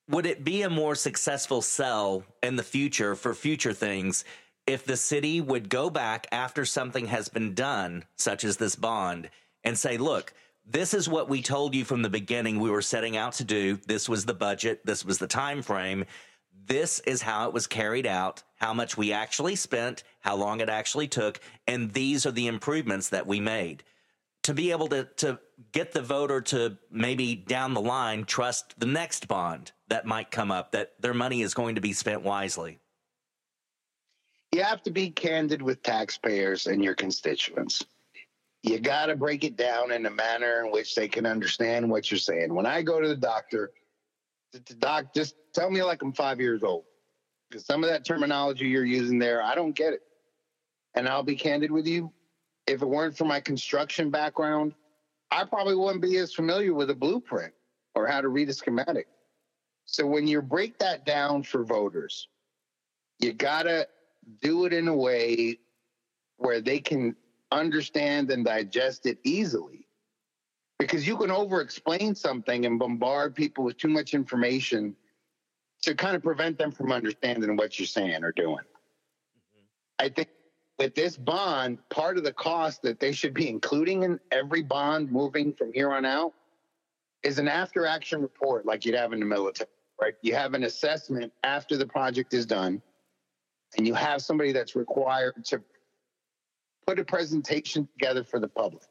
[0.09, 4.25] would it be a more successful sell in the future for future things
[4.67, 9.29] if the city would go back after something has been done, such as this bond,
[9.63, 10.33] and say, look,
[10.65, 13.77] this is what we told you from the beginning we were setting out to do.
[13.87, 16.05] This was the budget, this was the time frame.
[16.67, 20.69] This is how it was carried out, how much we actually spent, how long it
[20.69, 23.83] actually took, and these are the improvements that we made.
[24.43, 25.39] To be able to, to
[25.71, 30.51] get the voter to maybe down the line trust the next bond that might come
[30.51, 32.79] up, that their money is going to be spent wisely
[34.55, 37.83] you have to be candid with taxpayers and your constituents.
[38.65, 42.09] You got to break it down in a manner in which they can understand what
[42.09, 42.53] you're saying.
[42.53, 43.69] When I go to the doctor,
[44.53, 46.83] the doc just tell me like I'm five years old
[47.47, 50.01] because some of that terminology you're using there, I don't get it.
[50.95, 52.11] And I'll be candid with you.
[52.65, 54.73] If it weren't for my construction background,
[55.29, 57.53] I probably wouldn't be as familiar with a blueprint
[57.93, 59.07] or how to read a schematic.
[59.85, 62.27] So when you break that down for voters,
[63.19, 63.87] you got to
[64.41, 65.59] do it in a way
[66.37, 67.15] where they can
[67.55, 69.87] understand and digest it easily.
[70.77, 74.95] Because you can over explain something and bombard people with too much information
[75.83, 78.57] to kind of prevent them from understanding what you're saying or doing.
[78.57, 80.05] Mm-hmm.
[80.05, 80.29] I think
[80.77, 85.11] with this bond, part of the cost that they should be including in every bond
[85.11, 86.33] moving from here on out
[87.23, 89.69] is an after action report like you'd have in the military,
[90.01, 90.13] right?
[90.21, 92.81] You have an assessment after the project is done
[93.77, 95.61] and you have somebody that's required to
[96.85, 98.83] put a presentation together for the public.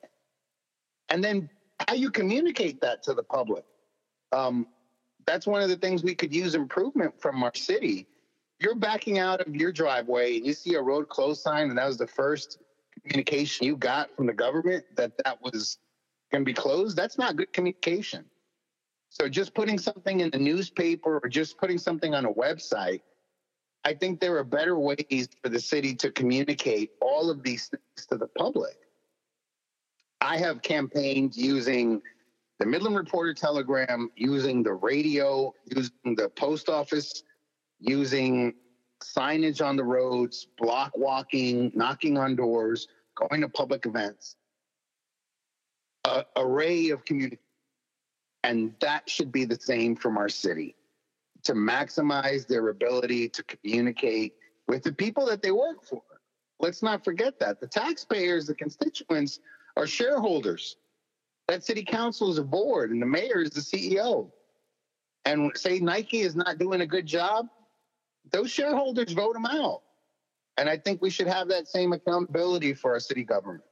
[1.09, 1.49] And then
[1.86, 3.64] how you communicate that to the public.
[4.32, 4.66] Um,
[5.26, 8.07] that's one of the things we could use improvement from our city.
[8.61, 11.86] You're backing out of your driveway and you see a road closed sign, and that
[11.86, 12.59] was the first
[13.03, 15.78] communication you got from the government that that was
[16.30, 16.97] going to be closed.
[16.97, 18.24] That's not good communication.
[19.11, 23.01] So just putting something in the newspaper or just putting something on a website
[23.85, 28.07] I think there are better ways for the city to communicate all of these things
[28.07, 28.76] to the public.
[30.22, 32.01] I have campaigned using
[32.59, 37.24] the Midland Reporter Telegram, using the radio, using the post office,
[37.78, 38.55] using
[39.03, 44.37] signage on the roads, block walking, knocking on doors, going to public events.
[46.37, 47.39] Array of communication.
[48.45, 50.74] And that should be the same from our city
[51.45, 54.34] to maximize their ability to communicate
[54.66, 56.03] with the people that they work for.
[56.61, 57.61] Let's not forget that.
[57.61, 59.40] The taxpayers, the constituents,
[59.76, 60.76] are shareholders.
[61.49, 64.30] That city council is a board, and the mayor is the CEO.
[65.26, 67.47] And say Nike is not doing a good job,
[68.30, 69.82] those shareholders vote them out.
[70.57, 73.64] And I think we should have that same accountability for our city government.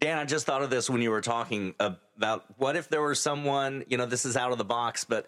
[0.00, 3.16] Dan, I just thought of this when you were talking about what if there were
[3.16, 5.26] someone, you know, this is out of the box, but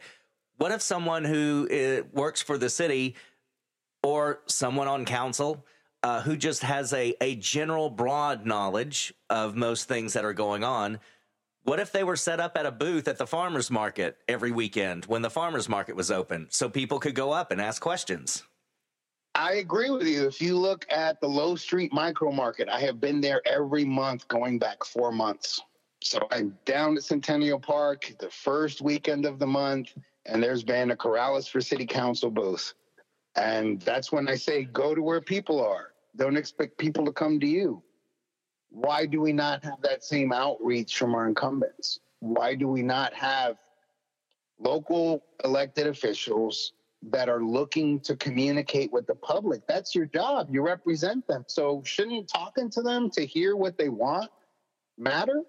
[0.60, 3.14] what if someone who uh, works for the city
[4.02, 5.64] or someone on council
[6.02, 10.62] uh, who just has a, a general broad knowledge of most things that are going
[10.62, 11.00] on,
[11.62, 15.06] what if they were set up at a booth at the farmers market every weekend
[15.06, 18.42] when the farmers market was open so people could go up and ask questions?
[19.34, 20.26] I agree with you.
[20.26, 24.28] If you look at the Low Street micro market, I have been there every month
[24.28, 25.58] going back four months.
[26.02, 29.94] So I'm down at Centennial Park the first weekend of the month
[30.26, 32.74] and there's a Corrales for City Council booth.
[33.36, 35.92] And that's when I say go to where people are.
[36.16, 37.82] Don't expect people to come to you.
[38.70, 42.00] Why do we not have that same outreach from our incumbents?
[42.20, 43.56] Why do we not have
[44.58, 49.66] local elected officials that are looking to communicate with the public.
[49.66, 50.48] That's your job.
[50.50, 51.44] You represent them.
[51.48, 54.30] So shouldn't talking to them to hear what they want
[54.98, 55.42] matter?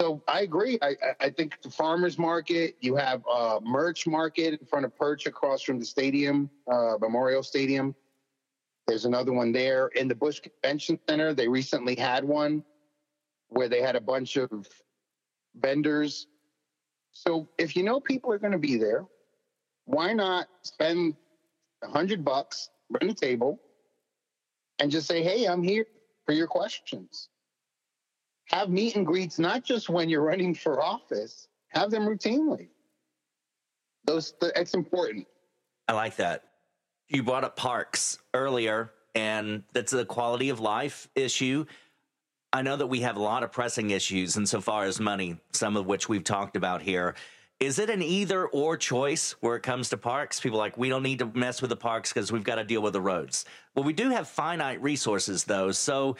[0.00, 0.78] So I agree.
[0.82, 5.26] I, I think the farmers market, you have a merch market in front of Perch
[5.26, 7.94] across from the stadium, uh, Memorial Stadium.
[8.86, 11.32] There's another one there in the Bush Convention Center.
[11.32, 12.62] They recently had one
[13.48, 14.68] where they had a bunch of
[15.56, 16.26] vendors.
[17.12, 19.06] So if you know people are going to be there,
[19.86, 21.16] why not spend
[21.82, 23.60] a hundred bucks, rent a table,
[24.78, 25.86] and just say, "Hey, I'm here
[26.26, 27.28] for your questions."
[28.46, 31.48] Have meet and greets not just when you're running for office.
[31.68, 32.68] Have them routinely.
[34.04, 35.26] Those that's important.
[35.88, 36.44] I like that.
[37.08, 41.64] You brought up parks earlier, and that's a quality of life issue.
[42.52, 45.86] I know that we have a lot of pressing issues insofar as money, some of
[45.86, 47.14] which we've talked about here.
[47.58, 50.40] Is it an either or choice where it comes to parks?
[50.40, 52.82] People like, we don't need to mess with the parks because we've got to deal
[52.82, 53.46] with the roads.
[53.74, 55.70] Well, we do have finite resources, though.
[55.72, 56.16] So,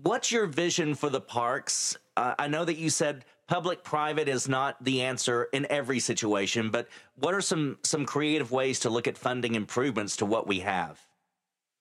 [0.00, 1.96] what's your vision for the parks?
[2.16, 6.70] Uh, I know that you said public private is not the answer in every situation,
[6.70, 10.60] but what are some, some creative ways to look at funding improvements to what we
[10.60, 11.00] have?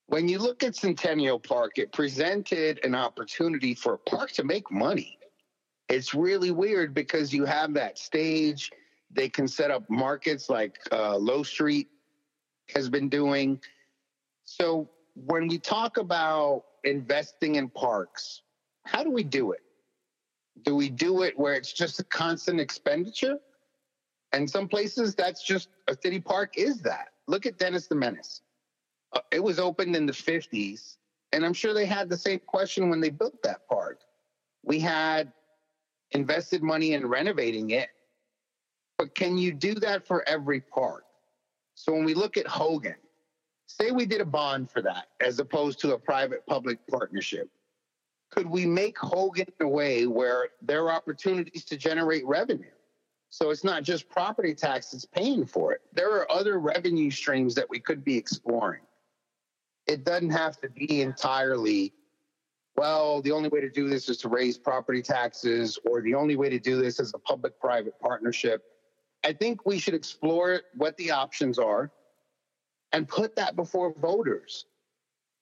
[0.07, 4.69] When you look at Centennial Park, it presented an opportunity for a park to make
[4.69, 5.17] money.
[5.87, 8.71] It's really weird because you have that stage
[9.13, 11.89] they can set up markets like uh, Low Street
[12.73, 13.59] has been doing.
[14.45, 18.41] So when we talk about investing in parks,
[18.85, 19.61] how do we do it?
[20.63, 23.37] Do we do it where it's just a constant expenditure?
[24.33, 27.09] And some places that's just a city park is that.
[27.27, 28.41] Look at Dennis the Menace.
[29.13, 30.97] Uh, it was opened in the 50s,
[31.33, 33.99] and I'm sure they had the same question when they built that park.
[34.63, 35.31] We had
[36.11, 37.89] invested money in renovating it
[39.01, 41.05] but can you do that for every park?
[41.73, 42.93] So when we look at Hogan,
[43.77, 47.49] say we did a bond for that as opposed to a private public partnership.
[48.29, 52.71] Could we make Hogan in a way where there are opportunities to generate revenue?
[53.29, 55.81] So it's not just property taxes paying for it.
[55.93, 58.81] There are other revenue streams that we could be exploring.
[59.87, 61.93] It doesn't have to be entirely,
[62.75, 66.35] well, the only way to do this is to raise property taxes, or the only
[66.35, 68.63] way to do this is a public private partnership.
[69.23, 71.91] I think we should explore what the options are
[72.93, 74.65] and put that before voters.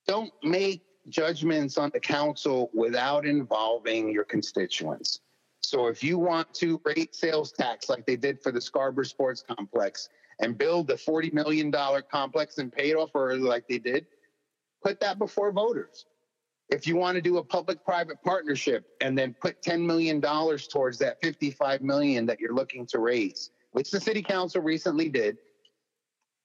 [0.07, 5.21] Don't make judgments on the council without involving your constituents.
[5.61, 9.43] So if you want to rate sales tax like they did for the Scharbauer Sports
[9.47, 11.71] Complex and build the $40 million
[12.11, 14.05] complex and pay it off early like they did,
[14.83, 16.05] put that before voters.
[16.69, 20.99] If you want to do a public private partnership and then put $10 million towards
[20.99, 25.37] that 55 million that you're looking to raise, which the city council recently did,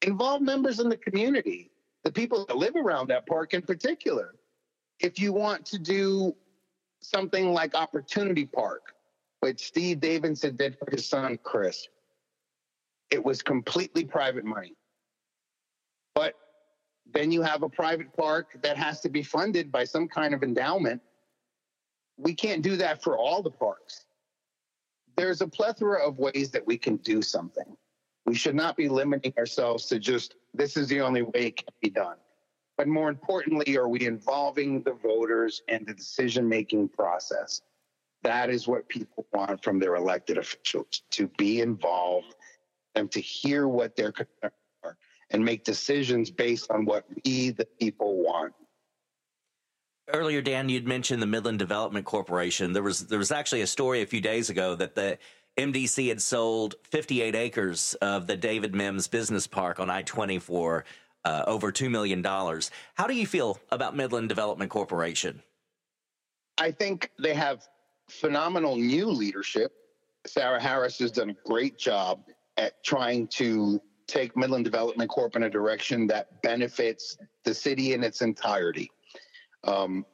[0.05, 1.70] involve members in the community,
[2.05, 4.34] the people that live around that park in particular.
[5.00, 6.34] If you want to do
[7.00, 8.94] something like Opportunity Park,
[9.40, 11.88] which Steve Davidson did for his son Chris,
[13.11, 14.74] it was completely private money.
[16.14, 16.34] But
[17.12, 20.42] then you have a private park that has to be funded by some kind of
[20.42, 21.02] endowment.
[22.16, 24.07] We can't do that for all the parks
[25.16, 27.76] there's a plethora of ways that we can do something.
[28.27, 31.75] We should not be limiting ourselves to just this is the only way it can
[31.83, 32.16] be done.
[32.77, 37.61] But more importantly, are we involving the voters in the decision making process?
[38.22, 42.35] That is what people want from their elected officials to be involved
[42.95, 44.97] and to hear what their concerns are
[45.31, 48.55] and make decisions based on what we, the people, want
[50.12, 52.72] earlier, Dan, you'd mentioned the Midland Development Corporation.
[52.72, 55.18] There was there was actually a story a few days ago that the
[55.57, 60.84] MDC had sold 58 acres of the David Mims Business Park on I 20 for
[61.24, 62.22] uh, over $2 million.
[62.24, 65.42] How do you feel about Midland Development Corporation?
[66.59, 67.66] I think they have
[68.09, 69.72] phenomenal new leadership.
[70.26, 72.24] Sarah Harris has done a great job
[72.57, 78.02] at trying to take Midland Development Corp in a direction that benefits the city in
[78.02, 78.90] its entirety.
[79.64, 80.05] Um,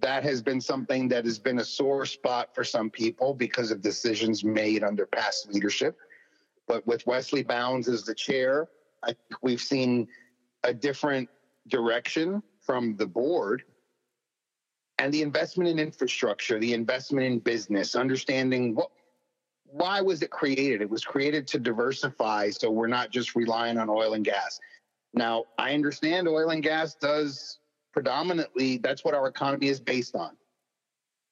[0.00, 3.82] that has been something that has been a sore spot for some people because of
[3.82, 5.98] decisions made under past leadership.
[6.66, 8.68] But with Wesley Bounds as the chair,
[9.02, 10.08] I think we've seen
[10.62, 11.28] a different
[11.68, 13.64] direction from the board.
[14.98, 18.90] And the investment in infrastructure, the investment in business, understanding what
[19.66, 20.82] why was it created?
[20.82, 24.60] It was created to diversify so we're not just relying on oil and gas.
[25.14, 27.58] Now, I understand oil and gas does
[27.94, 30.32] predominantly that's what our economy is based on.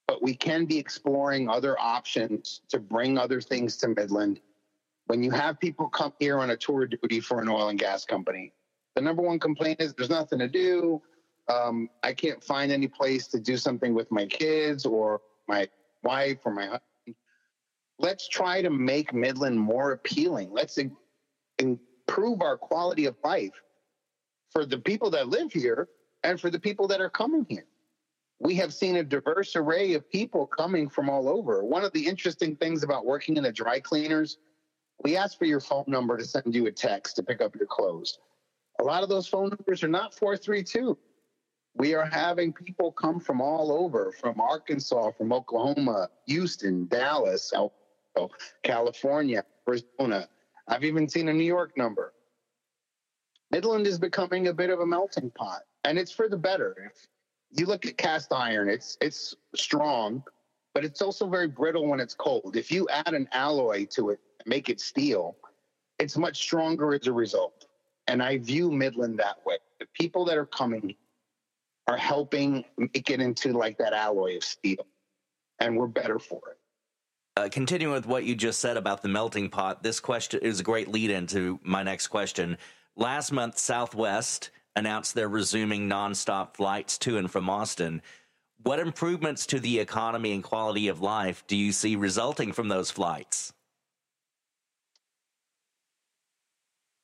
[0.07, 4.39] But we can be exploring other options to bring other things to Midland
[5.07, 8.05] When you have people come here on a tour duty for an oil and gas
[8.05, 8.53] company,
[8.95, 11.01] the number one complaint is there's nothing to do.
[11.49, 15.67] Um, I can't find any place to do something with my kids or my
[16.03, 16.81] wife or my husband.
[17.99, 20.51] Let's try to make Midland more appealing.
[20.51, 20.95] Let's in-
[21.59, 23.61] improve our quality of life
[24.51, 25.89] for the people that live here
[26.23, 27.65] and for the people that are coming here.
[28.39, 31.63] We have seen a diverse array of people coming from all over.
[31.63, 34.37] One of the interesting things about working in the dry cleaners,
[35.03, 37.67] we ask for your phone number to send you a text to pick up your
[37.67, 38.19] clothes.
[38.79, 40.97] A lot of those phone numbers are not 432.
[41.75, 47.51] We are having people come from all over, from Arkansas, from Oklahoma, Houston, Dallas,
[48.63, 50.27] California, Arizona.
[50.67, 52.13] I've even seen a New York number.
[53.53, 56.91] Midland is becoming a bit of a melting pot, and it's for the better.
[57.51, 60.23] If you look at cast iron, it's it's strong,
[60.73, 62.55] but it's also very brittle when it's cold.
[62.55, 65.37] If you add an alloy to it, make it steel,
[65.99, 67.67] it's much stronger as a result.
[68.07, 69.57] And I view Midland that way.
[69.79, 70.95] The people that are coming
[71.87, 74.87] are helping make it into like that alloy of steel,
[75.59, 76.57] and we're better for it.
[77.37, 80.63] Uh, continuing with what you just said about the melting pot, this question is a
[80.63, 82.57] great lead into my next question.
[82.95, 88.01] Last month, Southwest announced they're resuming nonstop flights to and from Austin.
[88.61, 92.91] What improvements to the economy and quality of life do you see resulting from those
[92.91, 93.53] flights?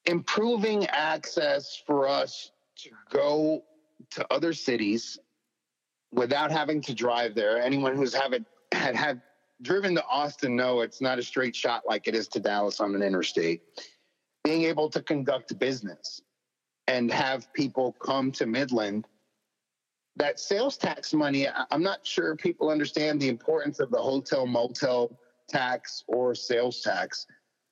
[0.06, 3.64] Improving access for us to go
[4.12, 5.20] to other cities
[6.12, 7.62] without having to drive there.
[7.62, 8.34] Anyone who's have
[8.72, 9.22] had had
[9.62, 12.96] driven to Austin know it's not a straight shot like it is to Dallas on
[12.96, 13.62] an interstate.
[14.44, 16.22] Being able to conduct business
[16.88, 19.06] and have people come to Midland.
[20.16, 25.18] That sales tax money, I'm not sure people understand the importance of the hotel motel
[25.48, 27.26] tax or sales tax.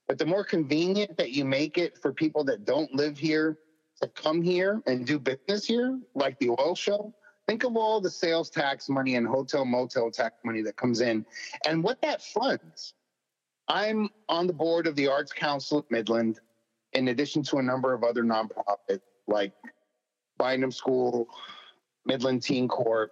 [0.07, 3.57] But the more convenient that you make it for people that don't live here
[4.01, 7.13] to come here and do business here, like the oil show,
[7.47, 11.25] think of all the sales tax money and hotel motel tax money that comes in
[11.65, 12.93] and what that funds.
[13.67, 16.39] I'm on the board of the Arts Council of Midland,
[16.93, 19.53] in addition to a number of other nonprofits like
[20.37, 21.27] Bynum School,
[22.05, 23.11] Midland Teen Corp,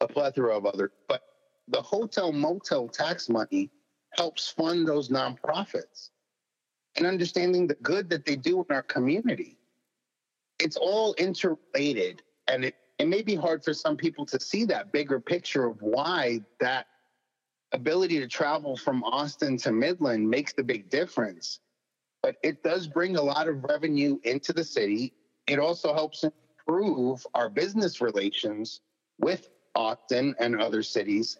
[0.00, 0.90] a plethora of others.
[1.08, 1.22] But
[1.68, 3.70] the hotel motel tax money
[4.16, 6.10] helps fund those nonprofits
[6.96, 9.58] and understanding the good that they do in our community.
[10.58, 14.92] It's all interrelated, and it, it may be hard for some people to see that
[14.92, 16.86] bigger picture of why that
[17.72, 21.60] ability to travel from Austin to Midland makes the big difference.
[22.26, 25.12] But it does bring a lot of revenue into the city.
[25.46, 28.80] It also helps improve our business relations
[29.20, 31.38] with Austin and other cities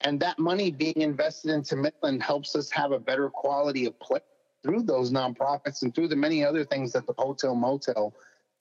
[0.00, 4.20] and that money being invested into Midland helps us have a better quality of play
[4.62, 8.14] through those nonprofits and through the many other things that the hotel motel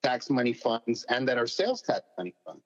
[0.03, 2.61] tax money funds and that our sales tax money funds.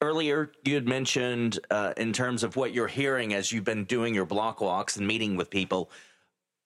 [0.00, 4.14] Earlier, you had mentioned uh, in terms of what you're hearing as you've been doing
[4.14, 5.90] your block walks and meeting with people,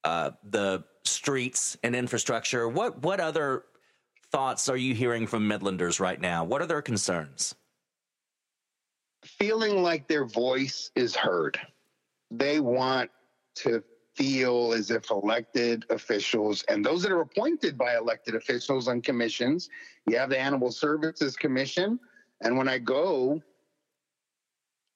[0.06, 2.68] uh, the streets and infrastructure.
[2.68, 3.64] What what other
[4.30, 6.44] thoughts are you hearing from Midlanders right now?
[6.44, 7.54] What are their concerns?
[9.26, 11.58] feeling like their voice is heard.
[12.30, 13.10] They want
[13.56, 13.82] to
[14.14, 19.68] feel as if elected officials and those that are appointed by elected officials on commissions,
[20.06, 21.98] you have the Animal Services Commission.
[22.40, 23.42] And when I go,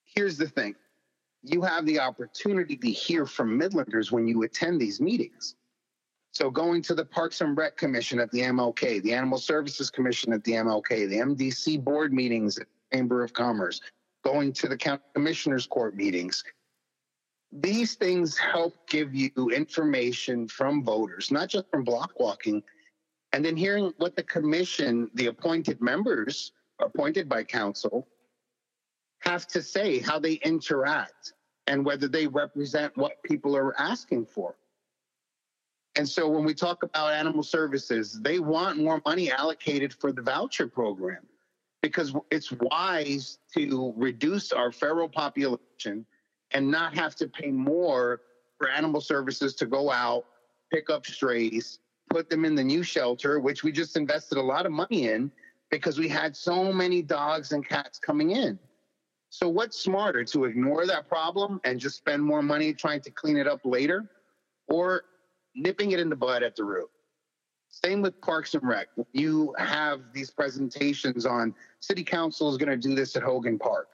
[0.05, 0.75] here's the thing
[1.43, 5.55] you have the opportunity to hear from Midlanders when you attend these meetings.
[6.32, 10.32] So going to the Parks and Rec Commission at the MLK, the Animal Services Commission
[10.32, 13.80] at the MLK, the MDC board meetings at the Chamber of Commerce,
[14.22, 16.45] going to the county commissioners court meetings.
[17.53, 22.62] These things help give you information from voters, not just from block walking,
[23.32, 28.07] and then hearing what the commission, the appointed members appointed by council,
[29.21, 31.35] have to say, how they interact,
[31.66, 34.57] and whether they represent what people are asking for.
[35.97, 40.23] And so when we talk about animal services, they want more money allocated for the
[40.23, 41.27] voucher program
[41.83, 46.07] because it's wise to reduce our feral population
[46.53, 48.21] and not have to pay more
[48.59, 50.25] for animal services to go out,
[50.73, 54.66] pick up strays, put them in the new shelter, which we just invested a lot
[54.66, 55.31] of money in
[55.71, 58.59] because we had so many dogs and cats coming in.
[59.31, 63.37] So, what's smarter to ignore that problem and just spend more money trying to clean
[63.37, 64.11] it up later
[64.68, 65.05] or
[65.55, 66.91] nipping it in the bud at the root?
[67.68, 68.89] Same with Parks and Rec.
[69.12, 73.87] You have these presentations on City Council is going to do this at Hogan Park.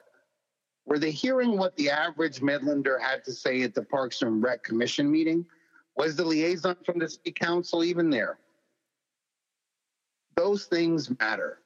[0.87, 4.63] Were they hearing what the average Midlander had to say at the Parks and Rec
[4.63, 5.45] Commission meeting?
[5.95, 8.39] Was the liaison from the city council even there?
[10.35, 11.59] Those things matter.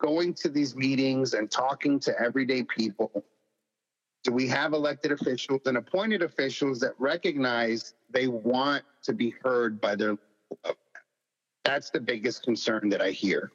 [0.00, 3.24] Going to these meetings and talking to everyday people.
[4.24, 9.80] Do we have elected officials and appointed officials that recognize they want to be heard
[9.80, 10.16] by their
[11.64, 13.52] that's the biggest concern that I hear.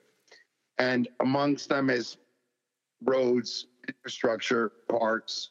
[0.77, 2.17] And amongst them is
[3.03, 5.49] roads, infrastructure, parks.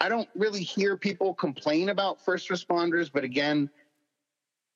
[0.00, 3.70] I don't really hear people complain about first responders, but again,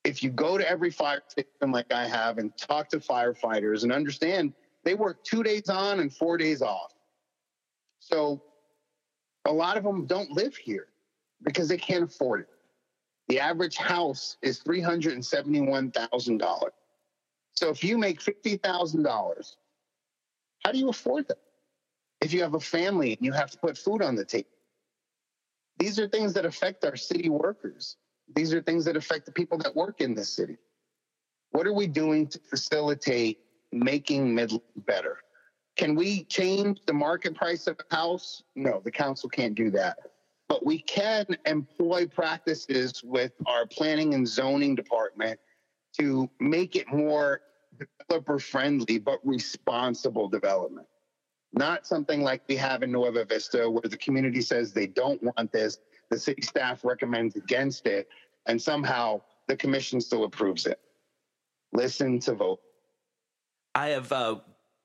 [0.03, 3.91] if you go to every fire station like I have and talk to firefighters and
[3.91, 4.53] understand
[4.83, 6.93] they work two days on and four days off.
[7.99, 8.41] So
[9.45, 10.87] a lot of them don't live here
[11.43, 12.49] because they can't afford it.
[13.27, 16.69] The average house is $371,000.
[17.53, 19.55] So if you make $50,000,
[20.63, 21.37] how do you afford that?
[22.21, 24.49] If you have a family and you have to put food on the table,
[25.77, 27.97] these are things that affect our city workers.
[28.35, 30.57] These are things that affect the people that work in this city.
[31.51, 33.39] What are we doing to facilitate
[33.71, 35.17] making Midland better?
[35.77, 38.43] Can we change the market price of a house?
[38.55, 39.97] No, the council can't do that.
[40.47, 45.39] But we can employ practices with our planning and zoning department
[45.97, 47.41] to make it more
[47.77, 50.87] developer friendly but responsible development.
[51.53, 55.51] Not something like we have in Nueva Vista where the community says they don't want
[55.51, 58.07] this, the city staff recommends against it,
[58.45, 60.79] and somehow the commission still approves it.
[61.73, 62.59] Listen to vote.
[63.79, 64.35] I have uh,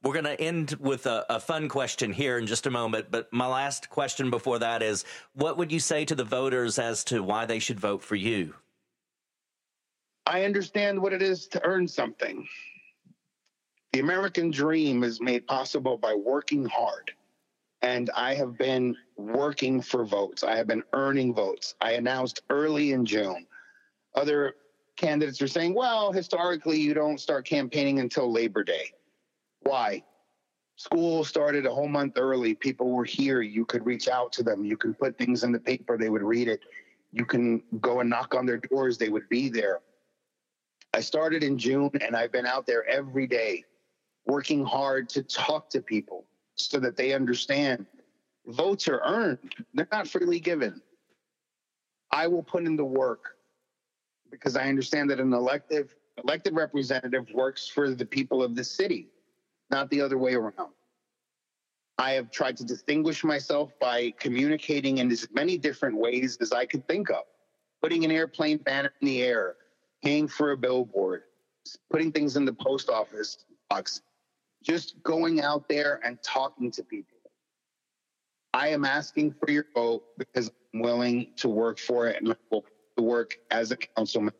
[0.05, 3.07] we're going to end with a, a, fun question here in just a moment.
[3.11, 7.03] But my last question before that is what would you say to the voters as
[7.05, 8.55] to why they should vote for you?
[10.27, 12.47] I understand what it is to earn something.
[13.93, 17.11] The American dream is made possible by working hard.
[17.83, 20.45] And I have been working for votes.
[20.45, 21.75] I have been earning votes.
[21.81, 23.45] I announced early in June.
[24.15, 24.55] Other
[24.97, 28.93] candidates are saying, well, historically, you don't start campaigning until Labor Day.
[29.63, 30.03] Why?
[30.77, 32.55] School started a whole month early.
[32.55, 33.43] People were here.
[33.43, 34.65] You could reach out to them.
[34.65, 35.97] You could put things in the paper.
[35.97, 36.61] They would read it.
[37.13, 38.99] You can go and knock on their doors.
[38.99, 39.81] They would be there.
[40.93, 43.65] I started in June and I've been out there every day
[44.27, 46.25] working hard to talk to people
[46.57, 47.87] so that they understand
[48.47, 49.39] votes are earned,
[49.75, 50.81] they're not freely given.
[52.11, 53.34] I will put in the work
[54.35, 59.09] because I understand that an elective elected representative works for the people of the city,
[59.71, 60.71] not the other way around.
[61.99, 66.67] I have tried to distinguish myself by communicating in as many different ways as I
[66.67, 67.23] could think of.
[67.83, 69.57] Putting an airplane banner in the air,
[70.03, 71.23] paying for a billboard,
[71.91, 74.03] putting things in the post office box,
[74.63, 77.19] just going out there and talking to people.
[78.55, 82.37] I am asking for your vote because I'm willing to work for it and I
[82.51, 82.65] will
[83.03, 84.35] work as a councilman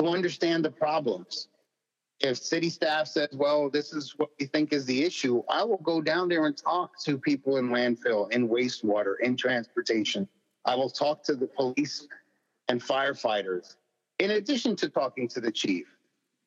[0.00, 1.48] to understand the problems.
[2.20, 5.78] If city staff says, well, this is what we think is the issue, I will
[5.78, 10.28] go down there and talk to people in landfill, in wastewater, in transportation.
[10.64, 12.06] I will talk to the police
[12.68, 13.74] and firefighters.
[14.20, 15.86] In addition to talking to the chief,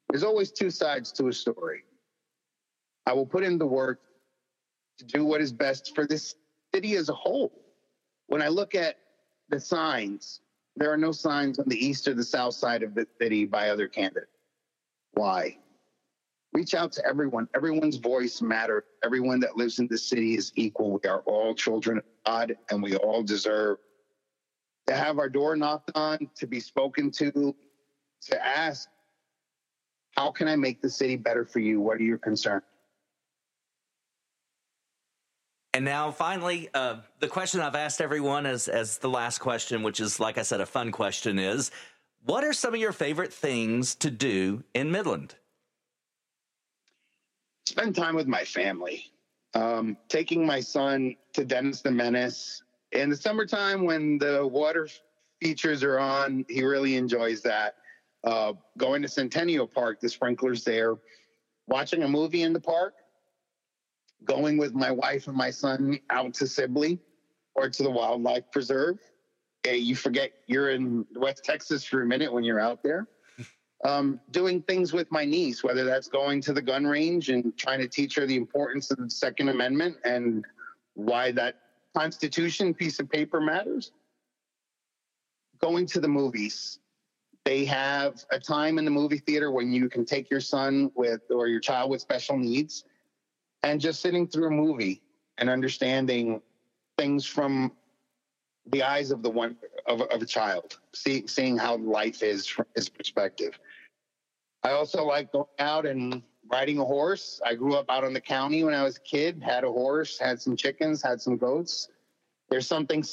[0.10, 1.84] there's always two sides to a story.
[3.06, 4.00] I will put in the work
[4.98, 6.36] to do what is best for this
[6.74, 7.52] city as a whole.
[8.28, 8.96] When I look at
[9.50, 10.40] the signs,
[10.76, 13.70] there are no signs on the east or the south side of the city by
[13.70, 14.32] other candidates.
[15.14, 15.58] Why?
[16.54, 17.48] Reach out to everyone.
[17.56, 18.84] Everyone's voice matters.
[19.04, 21.00] Everyone that lives in the city is equal.
[21.02, 23.78] We are all children of God and we all deserve
[24.88, 27.56] to have our door knocked on, to be spoken to,
[28.22, 28.88] to ask,
[30.12, 31.82] how can I make the city better for you?
[31.82, 32.64] What are your concerns?
[35.76, 40.00] And now, finally, uh, the question I've asked everyone as as the last question, which
[40.00, 41.70] is, like I said, a fun question, is:
[42.24, 45.36] What are some of your favorite things to do in Midland?
[47.66, 49.12] Spend time with my family.
[49.54, 52.64] Um, taking my son to Dennis the Menace
[52.94, 54.88] in the summertime when the water
[55.42, 57.76] features are on, he really enjoys that.
[58.24, 60.96] Uh, going to Centennial Park, the sprinklers there,
[61.68, 62.94] watching a movie in the park
[64.24, 67.00] going with my wife and my son out to Sibley
[67.54, 69.00] or to the wildlife preserve.
[69.66, 73.08] you forget you're in West Texas for a minute when you're out there.
[73.84, 77.80] Um, doing things with my niece, whether that's going to the gun range and trying
[77.82, 80.44] to teach her the importance of the Second Amendment and
[80.96, 81.60] why that
[81.96, 83.92] Constitution piece of paper matters.
[85.62, 86.80] Going to the movies.
[87.44, 91.22] They have a time in the movie theater when you can take your son with
[91.30, 92.86] or your child with special needs
[93.66, 95.02] and just sitting through a movie
[95.40, 96.40] and understanding
[97.00, 97.72] things from
[98.68, 99.58] the eyes of the one
[99.88, 103.60] of, of a child, see, seeing how life is from his perspective.
[104.64, 107.42] I also like going out and riding a horse.
[107.44, 110.20] I grew up out in the county when I was a kid, had a horse,
[110.20, 111.90] had some chickens, had some goats.
[112.50, 113.04] There's something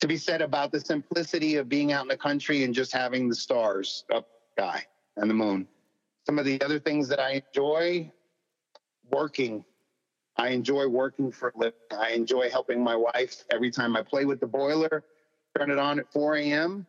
[0.00, 3.30] to be said about the simplicity of being out in the country and just having
[3.30, 4.84] the stars up sky
[5.16, 5.66] and the moon.
[6.26, 8.12] Some of the other things that I enjoy
[9.10, 9.64] working.
[10.40, 11.74] I enjoy working for a living.
[11.92, 15.04] I enjoy helping my wife every time I play with the boiler,
[15.58, 16.86] turn it on at 4 a.m.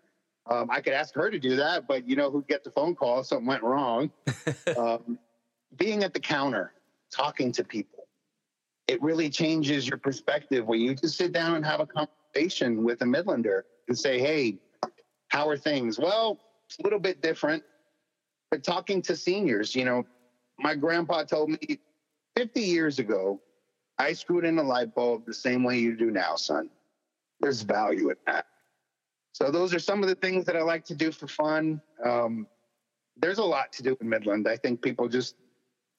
[0.49, 2.95] Um, I could ask her to do that, but you know who'd get the phone
[2.95, 3.19] call?
[3.19, 4.09] if Something went wrong.
[4.77, 5.19] um,
[5.75, 6.73] being at the counter,
[7.13, 8.07] talking to people,
[8.87, 13.01] it really changes your perspective when you just sit down and have a conversation with
[13.01, 14.59] a Midlander and say, hey,
[15.27, 15.99] how are things?
[15.99, 16.39] Well,
[16.69, 17.65] it's a little bit different.
[18.49, 20.05] But talking to seniors, you know,
[20.57, 21.79] my grandpa told me
[22.35, 23.41] 50 years ago,
[23.97, 26.69] I screwed in a light bulb the same way you do now, son.
[27.39, 28.45] There's value in that.
[29.33, 31.81] So those are some of the things that I like to do for fun.
[32.03, 32.47] Um,
[33.17, 34.47] there's a lot to do in Midland.
[34.47, 35.35] I think people just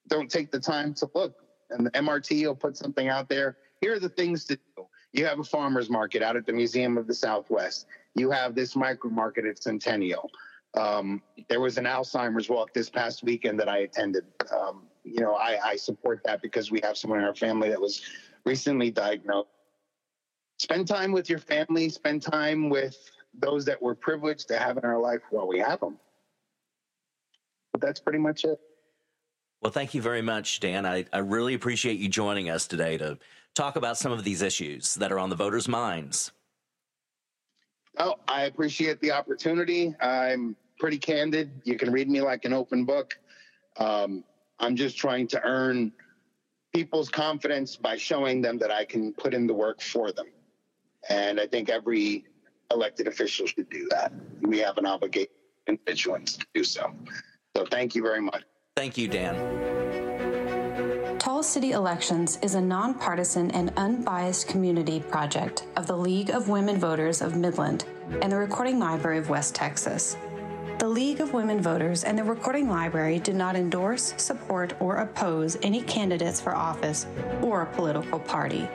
[0.08, 1.34] don't take the time to look.
[1.70, 3.56] And the MRT will put something out there.
[3.80, 4.86] Here are the things to do.
[5.12, 7.86] You have a farmer's market out at the Museum of the Southwest.
[8.14, 10.30] You have this micro market at Centennial.
[10.74, 14.24] Um, there was an Alzheimer's walk this past weekend that I attended.
[14.50, 17.80] Um, you know, I, I support that because we have someone in our family that
[17.80, 18.02] was
[18.44, 19.48] recently diagnosed.
[20.58, 22.96] Spend time with your family, spend time with
[23.34, 25.98] those that we're privileged to have in our life while we have them.
[27.72, 28.60] But that's pretty much it.
[29.60, 30.84] Well, thank you very much, Dan.
[30.84, 33.18] I, I really appreciate you joining us today to
[33.54, 36.32] talk about some of these issues that are on the voters' minds.
[37.98, 39.94] Oh, I appreciate the opportunity.
[40.00, 41.50] I'm pretty candid.
[41.64, 43.18] You can read me like an open book.
[43.76, 44.24] Um,
[44.62, 45.92] I'm just trying to earn
[46.72, 50.26] people's confidence by showing them that I can put in the work for them.
[51.08, 52.24] And I think every
[52.70, 54.12] elected official should do that.
[54.40, 55.28] We have an obligation
[55.66, 56.92] constituents to do so.
[57.56, 58.44] So thank you very much.
[58.76, 61.18] Thank you, Dan.
[61.18, 66.78] Tall City Elections is a nonpartisan and unbiased community project of the League of Women
[66.78, 67.84] Voters of Midland
[68.22, 70.16] and the Recording Library of West Texas.
[70.78, 75.56] The League of Women Voters and the Recording Library do not endorse, support, or oppose
[75.62, 77.06] any candidates for office
[77.40, 78.68] or a political party.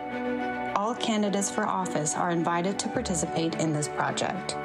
[0.76, 4.56] All candidates for office are invited to participate in this project.